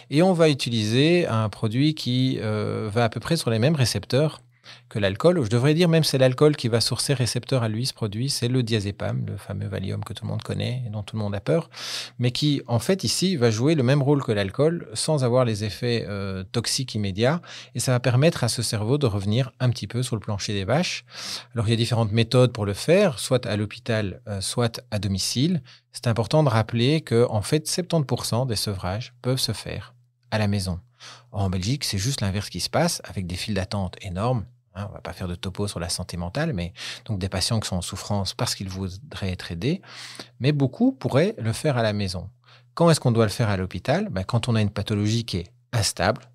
Et 0.08 0.22
on 0.22 0.32
va 0.32 0.48
utiliser 0.48 1.26
un 1.26 1.50
produit 1.50 1.94
qui 1.94 2.38
euh, 2.40 2.88
va 2.90 3.04
à 3.04 3.08
peu 3.10 3.20
près 3.20 3.36
sur 3.36 3.50
les 3.50 3.58
mêmes 3.58 3.74
récepteurs 3.74 4.40
que 4.88 4.98
l'alcool. 4.98 5.42
Je 5.44 5.50
devrais 5.50 5.74
dire 5.74 5.88
même 5.88 6.04
c'est 6.04 6.18
l'alcool 6.18 6.56
qui 6.56 6.68
va 6.68 6.80
sourcer 6.80 7.14
récepteur 7.14 7.62
à 7.62 7.68
lui, 7.68 7.86
ce 7.86 7.94
produit, 7.94 8.30
c'est 8.30 8.48
le 8.48 8.62
diazépam, 8.62 9.24
le 9.26 9.36
fameux 9.36 9.66
Valium 9.66 10.02
que 10.04 10.12
tout 10.12 10.24
le 10.24 10.30
monde 10.30 10.42
connaît 10.42 10.82
et 10.86 10.90
dont 10.90 11.02
tout 11.02 11.16
le 11.16 11.22
monde 11.22 11.34
a 11.34 11.40
peur, 11.40 11.70
mais 12.18 12.30
qui 12.30 12.62
en 12.66 12.78
fait 12.78 13.04
ici 13.04 13.36
va 13.36 13.50
jouer 13.50 13.74
le 13.74 13.82
même 13.82 14.02
rôle 14.02 14.22
que 14.22 14.32
l'alcool 14.32 14.88
sans 14.94 15.24
avoir 15.24 15.44
les 15.44 15.64
effets 15.64 16.06
euh, 16.08 16.44
toxiques 16.52 16.94
immédiats 16.94 17.40
et 17.74 17.80
ça 17.80 17.92
va 17.92 18.00
permettre 18.00 18.44
à 18.44 18.48
ce 18.48 18.62
cerveau 18.62 18.98
de 18.98 19.06
revenir 19.06 19.52
un 19.60 19.70
petit 19.70 19.86
peu 19.86 20.02
sur 20.02 20.16
le 20.16 20.20
plancher 20.20 20.52
des 20.52 20.64
vaches. 20.64 21.04
Alors 21.54 21.66
il 21.66 21.70
y 21.70 21.74
a 21.74 21.76
différentes 21.76 22.12
méthodes 22.12 22.52
pour 22.52 22.66
le 22.66 22.74
faire, 22.74 23.18
soit 23.18 23.46
à 23.46 23.56
l'hôpital, 23.56 24.20
euh, 24.28 24.40
soit 24.40 24.80
à 24.90 24.98
domicile. 24.98 25.62
C'est 25.92 26.06
important 26.06 26.42
de 26.42 26.48
rappeler 26.48 27.00
que 27.00 27.26
en 27.28 27.42
fait 27.42 27.68
70% 27.68 28.46
des 28.46 28.56
sevrages 28.56 29.14
peuvent 29.22 29.38
se 29.38 29.52
faire 29.52 29.94
à 30.30 30.38
la 30.38 30.48
maison. 30.48 30.80
En 31.30 31.50
Belgique, 31.50 31.84
c'est 31.84 31.98
juste 31.98 32.20
l'inverse 32.20 32.50
qui 32.50 32.60
se 32.60 32.70
passe, 32.70 33.00
avec 33.04 33.26
des 33.26 33.36
files 33.36 33.54
d'attente 33.54 33.96
énormes, 34.02 34.44
Hein, 34.78 34.84
on 34.86 34.88
ne 34.90 34.94
va 34.94 35.00
pas 35.00 35.12
faire 35.12 35.28
de 35.28 35.34
topo 35.34 35.66
sur 35.66 35.80
la 35.80 35.88
santé 35.88 36.16
mentale, 36.16 36.52
mais 36.52 36.72
donc 37.04 37.18
des 37.18 37.28
patients 37.28 37.58
qui 37.58 37.68
sont 37.68 37.76
en 37.76 37.82
souffrance 37.82 38.34
parce 38.34 38.54
qu'ils 38.54 38.68
voudraient 38.68 39.32
être 39.32 39.50
aidés. 39.50 39.82
Mais 40.38 40.52
beaucoup 40.52 40.92
pourraient 40.92 41.34
le 41.38 41.52
faire 41.52 41.76
à 41.76 41.82
la 41.82 41.92
maison. 41.92 42.30
Quand 42.74 42.88
est-ce 42.90 43.00
qu'on 43.00 43.10
doit 43.10 43.24
le 43.24 43.30
faire 43.30 43.48
à 43.48 43.56
l'hôpital? 43.56 44.08
Ben, 44.10 44.22
Quand 44.22 44.48
on 44.48 44.54
a 44.54 44.62
une 44.62 44.70
pathologie 44.70 45.24
qui 45.24 45.38
est 45.38 45.52
instable, 45.72 46.30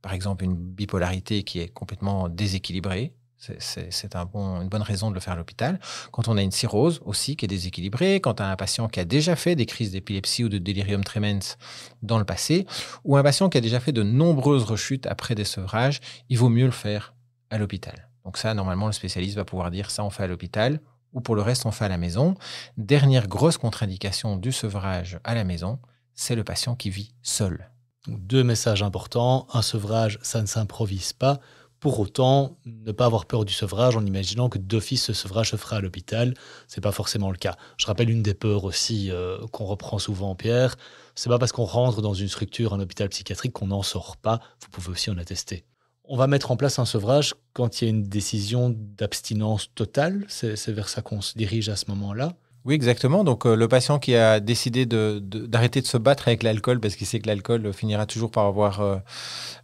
par 0.00 0.12
exemple 0.12 0.44
une 0.44 0.54
bipolarité 0.54 1.42
qui 1.42 1.58
est 1.58 1.68
complètement 1.68 2.28
déséquilibrée, 2.28 3.12
c'est 3.38 4.16
une 4.16 4.68
bonne 4.68 4.82
raison 4.82 5.10
de 5.10 5.14
le 5.14 5.20
faire 5.20 5.34
à 5.34 5.36
l'hôpital. 5.36 5.78
Quand 6.10 6.26
on 6.26 6.36
a 6.36 6.42
une 6.42 6.50
cirrhose 6.50 7.00
aussi 7.04 7.36
qui 7.36 7.44
est 7.44 7.48
déséquilibrée, 7.48 8.20
quand 8.20 8.40
on 8.40 8.44
a 8.44 8.48
un 8.48 8.56
patient 8.56 8.88
qui 8.88 8.98
a 8.98 9.04
déjà 9.04 9.36
fait 9.36 9.54
des 9.54 9.66
crises 9.66 9.92
d'épilepsie 9.92 10.44
ou 10.44 10.48
de 10.48 10.58
délirium 10.58 11.04
tremens 11.04 11.56
dans 12.02 12.18
le 12.18 12.24
passé, 12.24 12.66
ou 13.04 13.16
un 13.16 13.22
patient 13.22 13.48
qui 13.48 13.58
a 13.58 13.60
déjà 13.60 13.78
fait 13.78 13.92
de 13.92 14.02
nombreuses 14.02 14.64
rechutes 14.64 15.06
après 15.06 15.36
des 15.36 15.44
sevrages, 15.44 16.00
il 16.28 16.38
vaut 16.38 16.48
mieux 16.48 16.66
le 16.66 16.72
faire 16.72 17.14
à 17.50 17.58
l'hôpital. 17.58 18.08
Donc 18.24 18.36
ça, 18.36 18.52
normalement, 18.54 18.86
le 18.86 18.92
spécialiste 18.92 19.36
va 19.36 19.44
pouvoir 19.44 19.70
dire 19.70 19.90
ça, 19.90 20.04
on 20.04 20.10
fait 20.10 20.24
à 20.24 20.26
l'hôpital, 20.26 20.80
ou 21.12 21.20
pour 21.20 21.34
le 21.34 21.42
reste, 21.42 21.66
on 21.66 21.70
fait 21.70 21.86
à 21.86 21.88
la 21.88 21.98
maison. 21.98 22.34
Dernière 22.76 23.26
grosse 23.26 23.58
contre-indication 23.58 24.36
du 24.36 24.52
sevrage 24.52 25.18
à 25.24 25.34
la 25.34 25.44
maison, 25.44 25.78
c'est 26.14 26.34
le 26.34 26.44
patient 26.44 26.74
qui 26.74 26.90
vit 26.90 27.12
seul. 27.22 27.70
Deux 28.06 28.44
messages 28.44 28.82
importants. 28.82 29.46
Un 29.52 29.62
sevrage, 29.62 30.18
ça 30.22 30.40
ne 30.40 30.46
s'improvise 30.46 31.12
pas. 31.12 31.40
Pour 31.80 32.00
autant, 32.00 32.58
ne 32.66 32.90
pas 32.90 33.06
avoir 33.06 33.26
peur 33.26 33.44
du 33.44 33.52
sevrage 33.52 33.96
en 33.96 34.04
imaginant 34.04 34.48
que 34.48 34.58
d'office 34.58 35.04
ce 35.04 35.12
sevrage 35.12 35.50
se 35.50 35.56
fera 35.56 35.76
à 35.76 35.80
l'hôpital, 35.80 36.34
c'est 36.66 36.80
pas 36.80 36.90
forcément 36.90 37.30
le 37.30 37.36
cas. 37.36 37.56
Je 37.76 37.86
rappelle 37.86 38.10
une 38.10 38.22
des 38.22 38.34
peurs 38.34 38.64
aussi 38.64 39.12
euh, 39.12 39.38
qu'on 39.52 39.64
reprend 39.64 40.00
souvent, 40.00 40.34
Pierre, 40.34 40.74
c'est 41.14 41.28
pas 41.28 41.38
parce 41.38 41.52
qu'on 41.52 41.64
rentre 41.64 42.02
dans 42.02 42.14
une 42.14 42.28
structure, 42.28 42.74
un 42.74 42.80
hôpital 42.80 43.08
psychiatrique 43.10 43.52
qu'on 43.52 43.68
n'en 43.68 43.84
sort 43.84 44.16
pas. 44.16 44.40
Vous 44.60 44.68
pouvez 44.70 44.90
aussi 44.90 45.08
en 45.10 45.18
attester 45.18 45.67
on 46.08 46.16
va 46.16 46.26
mettre 46.26 46.50
en 46.50 46.56
place 46.56 46.78
un 46.78 46.86
sevrage 46.86 47.34
quand 47.52 47.80
il 47.80 47.84
y 47.84 47.86
a 47.88 47.90
une 47.90 48.04
décision 48.04 48.74
d'abstinence 48.74 49.70
totale. 49.74 50.24
C'est 50.28 50.70
vers 50.70 50.88
ça 50.88 51.02
qu'on 51.02 51.20
se 51.20 51.36
dirige 51.36 51.68
à 51.68 51.76
ce 51.76 51.84
moment-là. 51.88 52.34
Oui, 52.68 52.74
exactement. 52.74 53.24
Donc, 53.24 53.46
euh, 53.46 53.56
le 53.56 53.66
patient 53.66 53.98
qui 53.98 54.14
a 54.14 54.40
décidé 54.40 54.84
d'arrêter 54.84 55.80
de, 55.80 55.86
se 55.86 55.96
battre 55.96 56.28
avec 56.28 56.42
l'alcool 56.42 56.80
parce 56.80 56.96
qu'il 56.96 57.06
sait 57.06 57.18
que 57.18 57.26
l'alcool 57.26 57.72
finira 57.72 58.04
toujours 58.04 58.30
par 58.30 58.44
avoir 58.44 58.82
euh, 58.82 58.96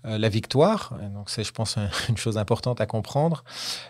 euh, 0.07 0.17
la 0.17 0.31
victoire, 0.31 0.95
donc 1.15 1.29
c'est, 1.29 1.45
je 1.45 1.53
pense, 1.53 1.77
une 2.09 2.17
chose 2.17 2.39
importante 2.39 2.81
à 2.81 2.87
comprendre, 2.87 3.45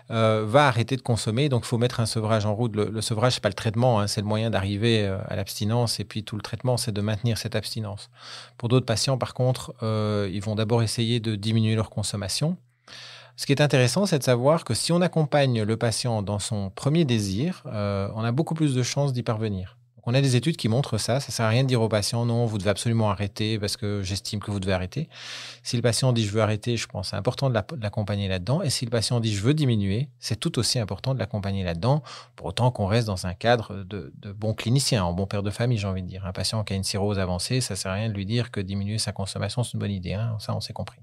va 0.09 0.67
arrêter 0.67 0.97
de 0.97 1.03
consommer. 1.03 1.49
Donc, 1.49 1.63
il 1.65 1.69
faut 1.69 1.79
mettre 1.79 2.01
un 2.01 2.07
sevrage 2.07 2.45
en 2.45 2.57
route. 2.57 2.75
Le, 2.75 3.01
sevrage, 3.03 3.35
c'est 3.35 3.41
pas 3.41 3.49
le 3.49 3.55
traitement, 3.55 4.01
hein, 4.01 4.09
c'est 4.09 4.21
le 4.21 4.27
moyen 4.27 4.51
d'arriver 4.51 5.07
à 5.07 5.37
l'abstinence. 5.37 6.01
Et 6.01 6.05
puis, 6.05 6.25
tout 6.25 6.35
le 6.35 6.43
traitement, 6.43 6.77
c'est 6.77 6.91
de 6.91 7.01
maintenir 7.01 7.39
cette 7.39 7.55
abstinence. 7.55 8.11
Pour 8.59 8.69
d'autres 8.69 8.87
patients, 8.87 9.17
par 9.17 9.33
contre, 9.33 9.75
ils 9.83 10.41
vont 10.41 10.57
d'abord 10.57 10.83
essayer 10.83 11.21
de 11.21 11.37
diminuer 11.37 11.77
leur 11.77 11.89
consommation. 11.89 12.57
Ce 13.37 13.47
qui 13.47 13.53
est 13.53 13.61
intéressant, 13.61 14.07
c'est 14.07 14.19
de 14.19 14.25
savoir 14.25 14.65
que 14.65 14.75
si 14.75 14.93
on 14.93 15.01
accompagne 15.01 15.63
le 15.63 15.77
patient 15.77 16.23
dans 16.23 16.39
son 16.39 16.71
premier 16.71 17.05
désir, 17.05 17.65
euh, 17.67 18.09
on 18.15 18.23
a 18.23 18.31
beaucoup 18.31 18.55
plus 18.55 18.75
de 18.75 18.83
chances 18.85 19.13
d'y 19.13 19.25
parvenir. 19.25 19.77
on 20.07 20.15
a 20.15 20.21
des 20.21 20.37
études 20.37 20.57
qui 20.57 20.69
montrent 20.69 20.99
ça. 20.99 21.19
Ça 21.19 21.33
sert 21.33 21.47
à 21.47 21.49
rien 21.49 21.65
de 21.65 21.69
dire 21.69 21.83
au 21.83 21.89
patient 21.89 22.25
non, 22.27 22.47
vous 22.47 22.59
devez 22.59 22.71
absolument 22.71 23.11
arrêter 23.11 23.59
parce 23.59 23.77
que 23.77 24.03
j'estime 24.05 24.39
que 24.39 24.53
vous 24.53 24.61
devez 24.61 24.73
arrêter. 24.73 25.09
Si 25.65 25.75
le 25.75 25.83
patient 25.83 26.13
dit 26.13 26.25
je 26.25 26.31
veux 26.31 26.43
arrêter, 26.43 26.77
je 26.77 26.87
pense 26.87 27.11
c'est 27.11 27.17
important 27.17 27.51
de 27.51 27.59
l'accompagner 27.81 28.29
là-dedans. 28.29 28.63
Et 28.63 28.71
si 28.71 28.85
le 28.85 28.91
patient 28.93 29.19
dit 29.19 29.35
je 29.35 29.43
veux 29.43 29.55
diminuer, 29.55 30.11
c'est 30.21 30.39
tout 30.39 30.57
aussi 30.61 30.79
important 30.79 31.13
de 31.13 31.19
l'accompagner 31.19 31.65
là-dedans. 31.65 32.05
Pour 32.37 32.47
autant 32.47 32.71
qu'on 32.71 32.87
reste 32.87 33.09
dans 33.09 33.27
un 33.27 33.35
cadre 33.35 33.83
de, 33.83 34.13
bon 34.33 34.55
clinicien, 34.55 35.05
en 35.05 35.13
bon 35.13 35.27
père 35.27 35.43
de 35.43 35.51
famille, 35.51 35.79
j'ai 35.79 35.89
envie 35.89 36.03
de 36.03 36.09
dire. 36.09 36.25
Un 36.25 36.33
patient 36.33 36.63
qui 36.63 36.75
a 36.75 36.77
une 36.77 36.85
cirrhose 36.85 37.19
avancée, 37.19 37.61
ça 37.61 37.75
sert 37.75 37.91
à 37.91 37.95
rien 37.95 38.09
de 38.09 38.15
lui 38.15 38.27
dire 38.27 38.53
que 38.53 38.61
diminuer 38.61 38.99
sa 38.99 39.11
consommation 39.11 39.65
c'est 39.65 39.73
une 39.73 39.81
bonne 39.81 39.91
idée. 39.91 40.13
Hein. 40.13 40.37
Ça, 40.39 40.55
on 40.55 40.61
s'est 40.61 40.73
compris. 40.73 41.01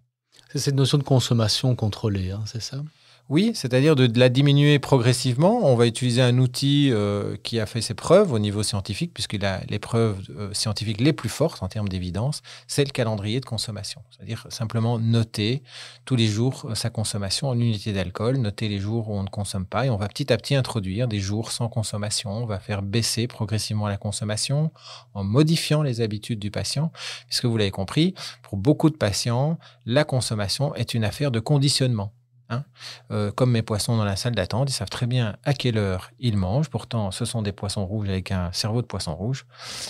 C'est 0.52 0.60
cette 0.60 0.76
notion 0.76 0.98
de 0.98 1.04
consommation 1.04 1.76
contrôlée, 1.78 2.32
hein, 2.32 2.44
c'est 2.46 2.62
ça? 2.62 2.84
Oui, 3.32 3.52
c'est-à-dire 3.56 3.96
de, 3.96 4.12
la 4.20 4.28
diminuer 4.28 4.78
progressivement. 4.78 5.62
On 5.64 5.78
va 5.78 5.88
utiliser 5.88 6.22
un 6.22 6.38
outil 6.38 6.90
euh, 6.92 7.38
qui 7.44 7.62
a 7.62 7.66
fait 7.66 7.80
ses 7.80 7.94
preuves 7.94 8.34
au 8.34 8.40
niveau 8.40 8.62
scientifique, 8.62 9.14
puisqu'il 9.14 9.46
a 9.46 9.62
les 9.70 9.80
preuves 9.80 10.20
euh, 10.32 10.54
scientifiques 10.54 11.00
les 11.00 11.14
plus 11.14 11.30
fortes 11.30 11.64
en 11.64 11.70
termes 11.70 11.88
d'évidence, 11.88 12.42
c'est 12.68 12.84
le 12.84 12.92
calendrier 12.92 13.40
de 13.40 13.46
consommation. 13.46 14.02
C'est-à-dire 14.12 14.46
simplement 14.50 15.00
noter 15.00 15.64
tous 16.04 16.18
les 16.18 16.28
jours 16.28 16.66
euh, 16.66 16.76
sa 16.76 16.90
consommation 16.90 17.48
en 17.48 17.58
unité 17.58 17.94
d'alcool, 17.94 18.36
noter 18.36 18.68
les 18.68 18.80
jours 18.80 19.10
où 19.10 19.14
on 19.14 19.24
ne 19.24 19.30
consomme 19.30 19.66
pas, 19.66 19.86
et 19.86 19.90
on 19.90 19.96
va 19.96 20.10
petit 20.10 20.34
à 20.34 20.36
petit 20.36 20.56
introduire 20.56 21.08
des 21.08 21.22
jours 21.22 21.54
sans 21.54 21.70
consommation. 21.70 22.32
On 22.32 22.46
va 22.46 22.60
faire 22.60 22.82
baisser 22.82 23.28
progressivement 23.28 23.88
la 23.88 23.96
consommation 23.96 24.72
en 25.14 25.24
modifiant 25.24 25.84
les 25.84 26.02
habitudes 26.02 26.40
du 26.40 26.52
patient, 26.52 26.92
puisque 27.30 27.46
vous 27.46 27.56
l'avez 27.56 27.72
compris, 27.72 28.14
pour 28.44 28.58
beaucoup 28.58 28.90
de 28.90 28.98
patients, 28.98 29.58
la 29.86 30.04
consommation 30.04 30.76
est 30.76 30.94
une 30.94 31.06
affaire 31.06 31.32
de 31.32 31.40
conditionnement. 31.40 32.12
Hein. 32.52 32.64
Euh, 33.12 33.32
comme 33.32 33.52
mes 33.52 33.62
poissons 33.62 33.98
dans 33.98 34.04
la 34.04 34.16
salle 34.16 34.36
d'attente, 34.36 34.70
ils 34.70 34.74
savent 34.74 34.90
très 34.90 35.08
bien 35.08 35.38
à 35.44 35.54
quelle 35.54 35.78
heure 35.78 36.12
ils 36.20 36.38
mangent. 36.38 36.70
Pourtant, 36.70 37.12
ce 37.12 37.26
sont 37.26 37.42
des 37.42 37.54
poissons 37.54 37.86
rouges 37.86 38.10
avec 38.10 38.32
un 38.32 38.52
cerveau 38.52 38.82
de 38.82 38.88
poisson 38.88 39.16
rouge. 39.16 39.46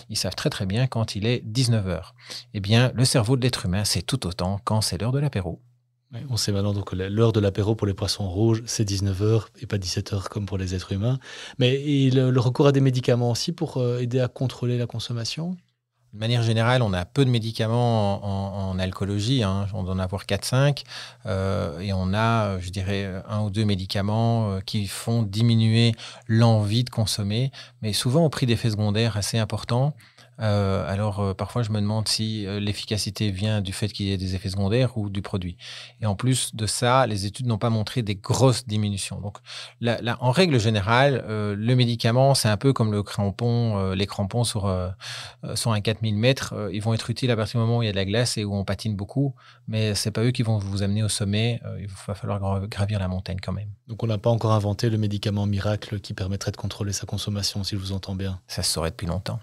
Ils 0.09 0.17
savent 0.17 0.35
très 0.35 0.49
très 0.49 0.65
bien 0.65 0.87
quand 0.87 1.15
il 1.15 1.25
est 1.25 1.43
19h. 1.45 2.13
Eh 2.53 2.59
bien, 2.59 2.91
le 2.93 3.03
cerveau 3.03 3.35
de 3.35 3.41
l'être 3.41 3.65
humain, 3.65 3.83
c'est 3.83 4.03
tout 4.03 4.27
autant 4.27 4.59
quand 4.63 4.81
c'est 4.81 4.99
l'heure 5.01 5.11
de 5.11 5.19
l'apéro. 5.19 5.59
on 6.29 6.37
sait 6.37 6.51
maintenant 6.51 6.73
donc 6.73 6.93
l'heure 6.93 7.33
de 7.33 7.39
l'apéro 7.39 7.75
pour 7.75 7.87
les 7.87 7.93
poissons 7.93 8.29
rouges, 8.29 8.61
c'est 8.65 8.87
19h 8.87 9.45
et 9.61 9.65
pas 9.65 9.77
17h 9.77 10.27
comme 10.29 10.45
pour 10.45 10.57
les 10.57 10.75
êtres 10.75 10.91
humains. 10.91 11.19
Mais 11.57 11.77
le, 12.11 12.29
le 12.29 12.39
recours 12.39 12.67
à 12.67 12.71
des 12.71 12.81
médicaments 12.81 13.31
aussi 13.31 13.51
pour 13.53 13.77
euh, 13.77 13.99
aider 13.99 14.19
à 14.19 14.27
contrôler 14.27 14.77
la 14.77 14.87
consommation? 14.87 15.57
De 16.13 16.19
manière 16.19 16.43
générale, 16.43 16.81
on 16.81 16.91
a 16.93 17.05
peu 17.05 17.23
de 17.23 17.29
médicaments 17.29 18.69
en, 18.69 18.77
alcoolologie, 18.79 19.43
hein. 19.43 19.67
on 19.73 19.83
doit 19.83 19.93
en 19.93 19.99
avoir 19.99 20.25
4-5, 20.25 20.83
euh, 21.25 21.79
et 21.79 21.93
on 21.93 22.13
a, 22.13 22.59
je 22.59 22.69
dirais, 22.69 23.09
un 23.29 23.41
ou 23.41 23.49
deux 23.49 23.63
médicaments 23.63 24.51
euh, 24.51 24.59
qui 24.59 24.87
font 24.87 25.23
diminuer 25.23 25.93
l'envie 26.27 26.83
de 26.83 26.89
consommer, 26.89 27.51
mais 27.81 27.93
souvent 27.93 28.25
au 28.25 28.29
prix 28.29 28.45
d'effets 28.45 28.71
secondaires 28.71 29.15
assez 29.15 29.37
importants. 29.37 29.93
Euh, 30.41 30.83
alors 30.87 31.19
euh, 31.19 31.33
parfois 31.33 31.61
je 31.61 31.71
me 31.71 31.79
demande 31.79 32.07
si 32.07 32.47
euh, 32.47 32.59
l'efficacité 32.59 33.29
vient 33.29 33.61
du 33.61 33.73
fait 33.73 33.89
qu'il 33.89 34.07
y 34.07 34.11
ait 34.11 34.17
des 34.17 34.35
effets 34.35 34.49
secondaires 34.49 34.97
ou 34.97 35.09
du 35.09 35.21
produit. 35.21 35.57
Et 36.01 36.05
en 36.05 36.15
plus 36.15 36.55
de 36.55 36.65
ça, 36.65 37.05
les 37.05 37.25
études 37.25 37.45
n'ont 37.45 37.57
pas 37.57 37.69
montré 37.69 38.01
des 38.01 38.15
grosses 38.15 38.65
diminutions. 38.65 39.21
Donc 39.21 39.37
là, 39.79 40.17
en 40.19 40.31
règle 40.31 40.59
générale, 40.59 41.23
le 41.27 41.75
médicament, 41.75 42.33
c'est 42.33 42.49
un 42.49 42.57
peu 42.57 42.73
comme 42.73 42.91
le 42.91 43.03
crampon, 43.03 43.91
les 43.91 44.07
crampons 44.07 44.43
sur, 44.43 44.73
sur 45.55 45.71
un 45.71 45.81
4000 45.81 46.15
mètres. 46.15 46.69
ils 46.71 46.81
vont 46.81 46.93
être 46.93 47.09
utiles 47.09 47.31
à 47.31 47.35
partir 47.35 47.59
du 47.59 47.65
moment 47.65 47.79
où 47.79 47.83
il 47.83 47.85
y 47.85 47.89
a 47.89 47.91
de 47.91 47.97
la 47.97 48.05
glace 48.05 48.37
et 48.37 48.45
où 48.45 48.55
on 48.55 48.63
patine 48.63 48.95
beaucoup, 48.95 49.35
mais 49.67 49.95
c'est 49.95 50.11
pas 50.11 50.23
eux 50.23 50.31
qui 50.31 50.43
vont 50.43 50.57
vous 50.57 50.83
amener 50.83 51.03
au 51.03 51.09
sommet. 51.09 51.59
il 51.79 51.87
va 52.07 52.15
falloir 52.15 52.67
gravir 52.67 52.99
la 52.99 53.07
montagne 53.07 53.37
quand 53.41 53.53
même. 53.53 53.69
Donc 53.87 54.03
on 54.03 54.07
n'a 54.07 54.17
pas 54.17 54.29
encore 54.29 54.53
inventé 54.53 54.89
le 54.89 54.97
médicament 54.97 55.45
miracle 55.45 55.99
qui 55.99 56.13
permettrait 56.13 56.51
de 56.51 56.57
contrôler 56.57 56.93
sa 56.93 57.05
consommation, 57.05 57.63
si 57.63 57.75
je 57.75 57.81
vous 57.81 57.91
entends 57.91 58.15
bien? 58.15 58.39
Ça 58.47 58.63
se 58.63 58.71
saurait 58.71 58.91
depuis 58.91 59.07
longtemps. 59.07 59.39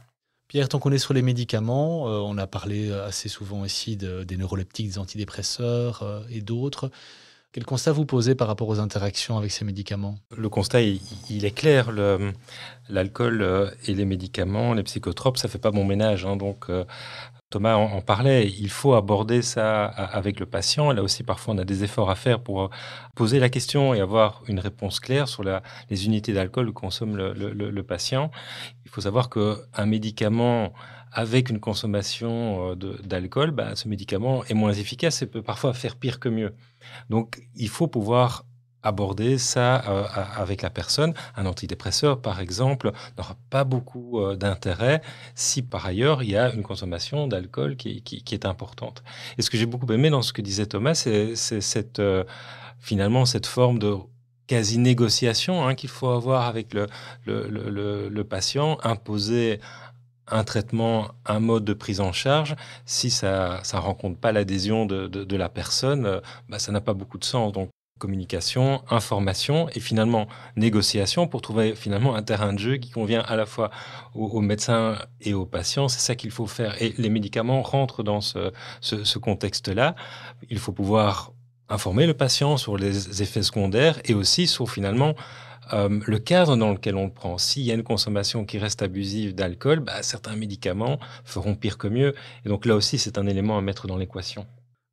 Pierre, 0.48 0.70
tant 0.70 0.78
qu'on 0.78 0.92
est 0.92 0.98
sur 0.98 1.12
les 1.12 1.20
médicaments, 1.20 2.08
euh, 2.08 2.20
on 2.20 2.38
a 2.38 2.46
parlé 2.46 2.90
assez 2.90 3.28
souvent 3.28 3.66
ici 3.66 3.98
des 3.98 4.36
neuroleptiques, 4.38 4.88
des 4.88 4.98
antidépresseurs 4.98 6.02
euh, 6.02 6.22
et 6.30 6.40
d'autres. 6.40 6.90
Quel 7.52 7.66
constat 7.66 7.92
vous 7.92 8.06
posez 8.06 8.34
par 8.34 8.48
rapport 8.48 8.68
aux 8.68 8.78
interactions 8.78 9.36
avec 9.36 9.50
ces 9.50 9.66
médicaments? 9.66 10.16
Le 10.34 10.48
constat, 10.48 10.80
il, 10.80 11.44
est 11.44 11.50
clair. 11.50 11.90
L'alcool 12.88 13.42
euh, 13.42 13.70
et 13.86 13.94
les 13.94 14.06
médicaments, 14.06 14.72
les 14.72 14.82
psychotropes, 14.84 15.36
ça 15.36 15.48
fait 15.48 15.58
pas 15.58 15.70
bon 15.70 15.84
ménage. 15.84 16.24
Hein. 16.24 16.36
donc, 16.36 16.70
Thomas 17.50 17.76
en, 17.76 18.02
parlait, 18.02 18.46
il 18.46 18.68
faut 18.68 18.92
aborder 18.92 19.40
ça 19.40 19.86
avec 19.86 20.38
le 20.38 20.44
patient. 20.44 20.92
Là 20.92 21.02
aussi, 21.02 21.22
parfois, 21.22 21.54
on 21.54 21.58
a 21.58 21.64
des 21.64 21.82
efforts 21.82 22.10
à 22.10 22.14
faire 22.14 22.40
pour 22.40 22.64
euh, 22.64 22.68
poser 23.14 23.38
la 23.38 23.48
question 23.48 23.94
et 23.94 24.00
avoir 24.00 24.42
une 24.48 24.58
réponse 24.58 25.00
claire 25.00 25.28
sur 25.28 25.42
les 25.42 26.04
unités 26.04 26.34
d'alcool 26.34 26.66
que 26.66 26.72
consomme 26.72 27.16
le, 27.16 27.82
patient. 27.82 28.30
Il 28.84 28.90
faut 28.90 29.00
savoir 29.00 29.30
qu'un 29.30 29.86
médicament 29.86 30.74
avec 31.10 31.48
une 31.48 31.58
consommation 31.58 32.72
euh, 32.72 32.74
d'alcool, 33.02 33.50
bah, 33.52 33.74
ce 33.76 33.88
médicament 33.88 34.44
est 34.44 34.54
moins 34.54 34.74
efficace 34.74 35.22
et 35.22 35.26
peut 35.26 35.42
parfois 35.42 35.72
faire 35.72 35.96
pire 35.96 36.20
que 36.20 36.28
mieux. 36.28 36.54
Donc, 37.08 37.40
il 37.54 37.68
faut 37.70 37.86
pouvoir 37.86 38.44
aborder 38.82 39.38
ça 39.38 39.84
euh, 39.88 40.04
avec 40.36 40.62
la 40.62 40.70
personne. 40.70 41.14
Un 41.36 41.46
antidépresseur, 41.46 42.20
par 42.20 42.40
exemple, 42.40 42.92
n'aura 43.16 43.36
pas 43.50 43.64
beaucoup 43.64 44.20
euh, 44.20 44.36
d'intérêt 44.36 45.02
si 45.34 45.62
par 45.62 45.86
ailleurs 45.86 46.22
il 46.22 46.30
y 46.30 46.36
a 46.36 46.52
une 46.52 46.62
consommation 46.62 47.26
d'alcool 47.26 47.76
qui, 47.76 48.02
est 48.30 48.46
importante. 48.46 49.02
Et 49.36 49.42
ce 49.42 49.50
que 49.50 49.56
j'ai 49.56 49.66
beaucoup 49.66 49.90
aimé 49.92 50.10
dans 50.10 50.22
ce 50.22 50.32
que 50.32 50.42
disait 50.42 50.66
Thomas, 50.66 50.94
c'est 50.94 51.34
cette, 51.36 51.98
euh, 51.98 52.24
finalement 52.78 53.24
cette 53.24 53.46
forme 53.46 53.78
de 53.78 53.96
quasi-négociation 54.46 55.66
hein, 55.66 55.74
qu'il 55.74 55.90
faut 55.90 56.08
avoir 56.08 56.46
avec 56.46 56.74
le, 56.74 58.22
patient, 58.22 58.78
imposer 58.82 59.60
un 60.30 60.44
traitement, 60.44 61.08
un 61.26 61.40
mode 61.40 61.64
de 61.64 61.72
prise 61.72 62.00
en 62.00 62.12
charge, 62.12 62.54
si 62.84 63.10
ça 63.10 63.62
ne 63.72 63.78
rencontre 63.78 64.18
pas 64.18 64.32
l'adhésion 64.32 64.86
de, 64.86 65.36
la 65.36 65.48
personne, 65.48 66.20
bah, 66.48 66.58
ça 66.58 66.72
n'a 66.72 66.80
pas 66.80 66.94
beaucoup 66.94 67.18
de 67.18 67.24
sens. 67.24 67.52
Donc, 67.52 67.70
communication, 67.98 68.82
information 68.90 69.68
et 69.70 69.80
finalement 69.80 70.28
négociation 70.56 71.26
pour 71.26 71.42
trouver 71.42 71.74
finalement 71.74 72.14
un 72.14 72.22
terrain 72.22 72.52
de 72.52 72.58
jeu 72.58 72.76
qui 72.76 72.90
convient 72.90 73.20
à 73.20 73.36
la 73.36 73.46
fois 73.46 73.70
aux, 74.14 74.40
médecins 74.40 74.96
et 75.20 75.34
aux 75.34 75.46
patients. 75.46 75.88
C'est 75.88 76.00
ça 76.00 76.14
qu'il 76.14 76.30
faut 76.30 76.46
faire. 76.46 76.80
Et 76.82 76.94
les 76.98 77.10
médicaments 77.10 77.62
rentrent 77.62 78.02
dans 78.02 78.20
ce, 78.20 79.18
contexte-là. 79.18 79.94
Il 80.50 80.58
faut 80.58 80.72
pouvoir 80.72 81.32
informer 81.68 82.06
le 82.06 82.14
patient 82.14 82.56
sur 82.56 82.78
les 82.78 83.22
effets 83.22 83.42
secondaires 83.42 84.00
et 84.04 84.14
aussi 84.14 84.46
sur 84.46 84.70
finalement 84.70 85.14
euh, 85.74 86.00
le 86.06 86.18
cadre 86.18 86.56
dans 86.56 86.70
lequel 86.70 86.96
on 86.96 87.04
le 87.04 87.12
prend. 87.12 87.36
S'il 87.36 87.62
y 87.62 87.70
a 87.70 87.74
une 87.74 87.82
consommation 87.82 88.44
qui 88.44 88.58
reste 88.58 88.82
abusive 88.82 89.34
d'alcool, 89.34 89.80
bah, 89.80 90.02
certains 90.02 90.36
médicaments 90.36 90.98
feront 91.24 91.54
pire 91.54 91.76
que 91.76 91.88
mieux. 91.88 92.14
Et 92.46 92.48
donc 92.48 92.64
là 92.64 92.74
aussi, 92.74 92.98
c'est 92.98 93.18
un 93.18 93.26
élément 93.26 93.58
à 93.58 93.60
mettre 93.60 93.86
dans 93.86 93.96
l'équation. 93.96 94.46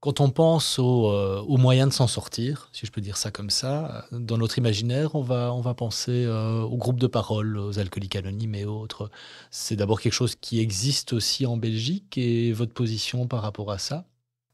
Quand 0.06 0.20
on 0.20 0.30
pense 0.30 0.78
euh, 0.78 1.42
aux, 1.42 1.58
moyens 1.58 1.90
de 1.90 1.94
s'en 1.96 2.06
sortir, 2.06 2.70
si 2.72 2.86
je 2.86 2.92
peux 2.92 3.02
dire 3.02 3.18
ça 3.18 3.32
comme 3.32 3.50
ça, 3.50 4.06
dans 4.12 4.38
notre 4.38 4.60
imaginaire, 4.60 5.16
on 5.16 5.24
va, 5.24 5.52
on 5.52 5.62
va 5.62 5.74
penser 5.74 6.26
euh, 6.26 6.62
aux 6.62 6.78
groupes 6.78 7.00
de 7.00 7.08
parole, 7.08 7.58
aux 7.58 7.80
alcooliques 7.80 8.16
anonymes 8.16 8.54
et 8.54 8.66
autres. 8.66 9.10
C'est 9.50 9.76
d'abord 9.76 10.00
quelque 10.00 10.14
chose 10.14 10.36
qui 10.36 10.60
existe 10.60 11.12
aussi 11.14 11.48
en 11.48 11.58
Belgique 11.58 12.20
et 12.20 12.54
votre 12.54 12.72
position 12.72 13.26
par 13.26 13.42
rapport 13.42 13.72
à 13.72 13.80
ça? 13.80 14.06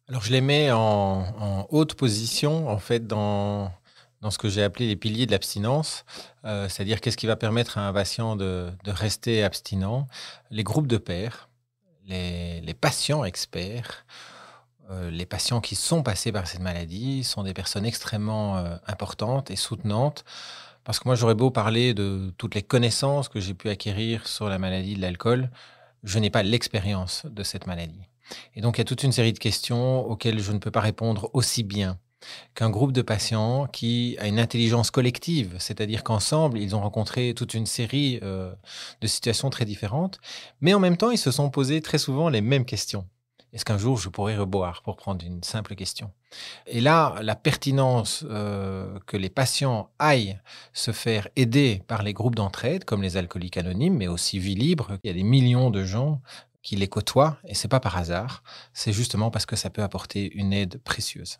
Alors 0.08 0.24
je 0.24 0.32
les 0.32 0.40
mets 0.40 0.72
en, 0.72 1.68
haute 1.70 1.96
position, 1.96 2.70
en 2.70 2.80
fait, 2.80 3.06
dans, 3.06 3.74
dans 4.22 4.32
ce 4.32 4.38
que 4.38 4.48
j'ai 4.48 4.64
appelé 4.64 4.88
les 4.88 4.96
piliers 4.96 5.26
de 5.26 5.32
l'abstinence, 5.32 6.06
euh, 6.46 6.70
c'est-à-dire 6.70 7.02
qu'est-ce 7.02 7.18
qui 7.18 7.28
va 7.28 7.36
permettre 7.36 7.78
à 7.78 7.86
un 7.86 7.92
patient 7.92 8.38
de, 8.38 8.70
de 8.86 8.92
rester 8.92 9.44
abstinent? 9.44 10.08
Les 10.50 10.64
groupes 10.64 10.88
de 10.88 10.98
pairs, 10.98 11.50
les, 12.08 12.62
les 12.62 12.74
patients 12.74 13.26
experts, 13.26 14.06
euh, 14.06 14.31
les 15.12 15.26
patients 15.26 15.62
qui 15.62 15.76
sont 15.76 16.04
passés 16.04 16.32
par 16.32 16.48
cette 16.48 16.62
maladie 16.62 17.24
sont 17.24 17.44
des 17.44 17.54
personnes 17.54 17.86
extrêmement 17.86 18.58
euh, 18.58 18.76
importantes 18.88 19.52
et 19.52 19.56
soutenantes. 19.56 20.26
Parce 20.84 21.00
que 21.00 21.08
moi, 21.08 21.16
j'aurais 21.16 21.36
beau 21.36 21.52
parler 21.52 21.94
de 21.94 22.34
toutes 22.38 22.56
les 22.56 22.64
connaissances 22.64 23.30
que 23.30 23.40
j'ai 23.40 23.54
pu 23.54 23.70
acquérir 23.70 24.28
sur 24.28 24.50
la 24.50 24.58
maladie 24.58 24.96
de 24.96 25.02
l'alcool, 25.02 25.50
je 26.04 26.18
n'ai 26.18 26.30
pas 26.30 26.44
l'expérience 26.44 27.26
de 27.30 27.44
cette 27.44 27.68
maladie. 27.68 28.02
Et 28.56 28.62
donc, 28.62 28.78
il 28.78 28.80
y 28.80 28.82
a 28.82 28.86
toute 28.86 29.04
une 29.04 29.12
série 29.12 29.34
de 29.34 29.40
questions 29.40 30.06
auxquelles 30.10 30.40
je 30.40 30.52
ne 30.52 30.58
peux 30.58 30.72
pas 30.72 30.82
répondre 30.82 31.30
aussi 31.34 31.64
bien 31.64 32.00
qu'un 32.56 32.70
groupe 32.70 32.92
de 32.92 33.02
patients 33.02 33.68
qui 33.68 34.16
a 34.20 34.28
une 34.28 34.40
intelligence 34.40 34.92
collective, 34.92 35.56
c'est-à-dire 35.60 36.04
qu'ensemble, 36.04 36.60
ils 36.60 36.76
ont 36.76 36.82
rencontré 36.82 37.34
toute 37.34 37.54
une 37.54 37.66
série 37.66 38.20
euh, 38.24 38.54
de 39.02 39.08
situations 39.08 39.50
très 39.50 39.66
différentes, 39.66 40.20
mais 40.62 40.74
en 40.74 40.80
même 40.80 40.98
temps, 40.98 41.12
ils 41.12 41.18
se 41.18 41.32
sont 41.32 41.50
posés 41.50 41.82
très 41.82 41.98
souvent 41.98 42.30
les 42.30 42.42
mêmes 42.42 42.66
questions. 42.66 43.06
Est-ce 43.54 43.66
qu'un 43.66 43.78
jour 43.78 43.98
je 43.98 44.08
pourrais 44.08 44.38
reboire 44.38 44.82
pour 44.82 44.96
prendre 44.96 45.26
une 45.26 45.44
simple 45.44 45.76
question 45.76 46.12
Et 46.66 46.80
là, 46.80 47.20
la 47.22 47.36
pertinence 47.36 48.24
euh, 48.30 48.98
que 49.08 49.18
les 49.18 49.30
patients 49.30 49.90
aillent 50.00 50.40
se 50.74 50.92
faire 50.92 51.28
aider 51.36 51.84
par 51.88 52.02
les 52.02 52.14
groupes 52.14 52.36
d'entraide, 52.36 52.86
comme 52.86 53.02
les 53.02 53.18
alcooliques 53.18 53.58
anonymes, 53.58 53.98
mais 53.98 54.08
aussi 54.08 54.40
Vie 54.40 54.56
Libre, 54.56 54.98
il 55.04 55.08
y 55.08 55.12
a 55.12 55.14
des 55.14 55.24
millions 55.24 55.70
de 55.70 55.84
gens 55.84 56.22
qui 56.64 56.76
les 56.78 56.88
côtoient, 56.88 57.38
et 57.44 57.54
c'est 57.54 57.68
pas 57.68 57.80
par 57.80 57.98
hasard, 57.98 58.44
c'est 58.74 58.94
justement 58.94 59.32
parce 59.32 59.46
que 59.46 59.56
ça 59.56 59.70
peut 59.70 59.84
apporter 59.84 60.32
une 60.36 60.54
aide 60.54 60.80
précieuse. 60.84 61.40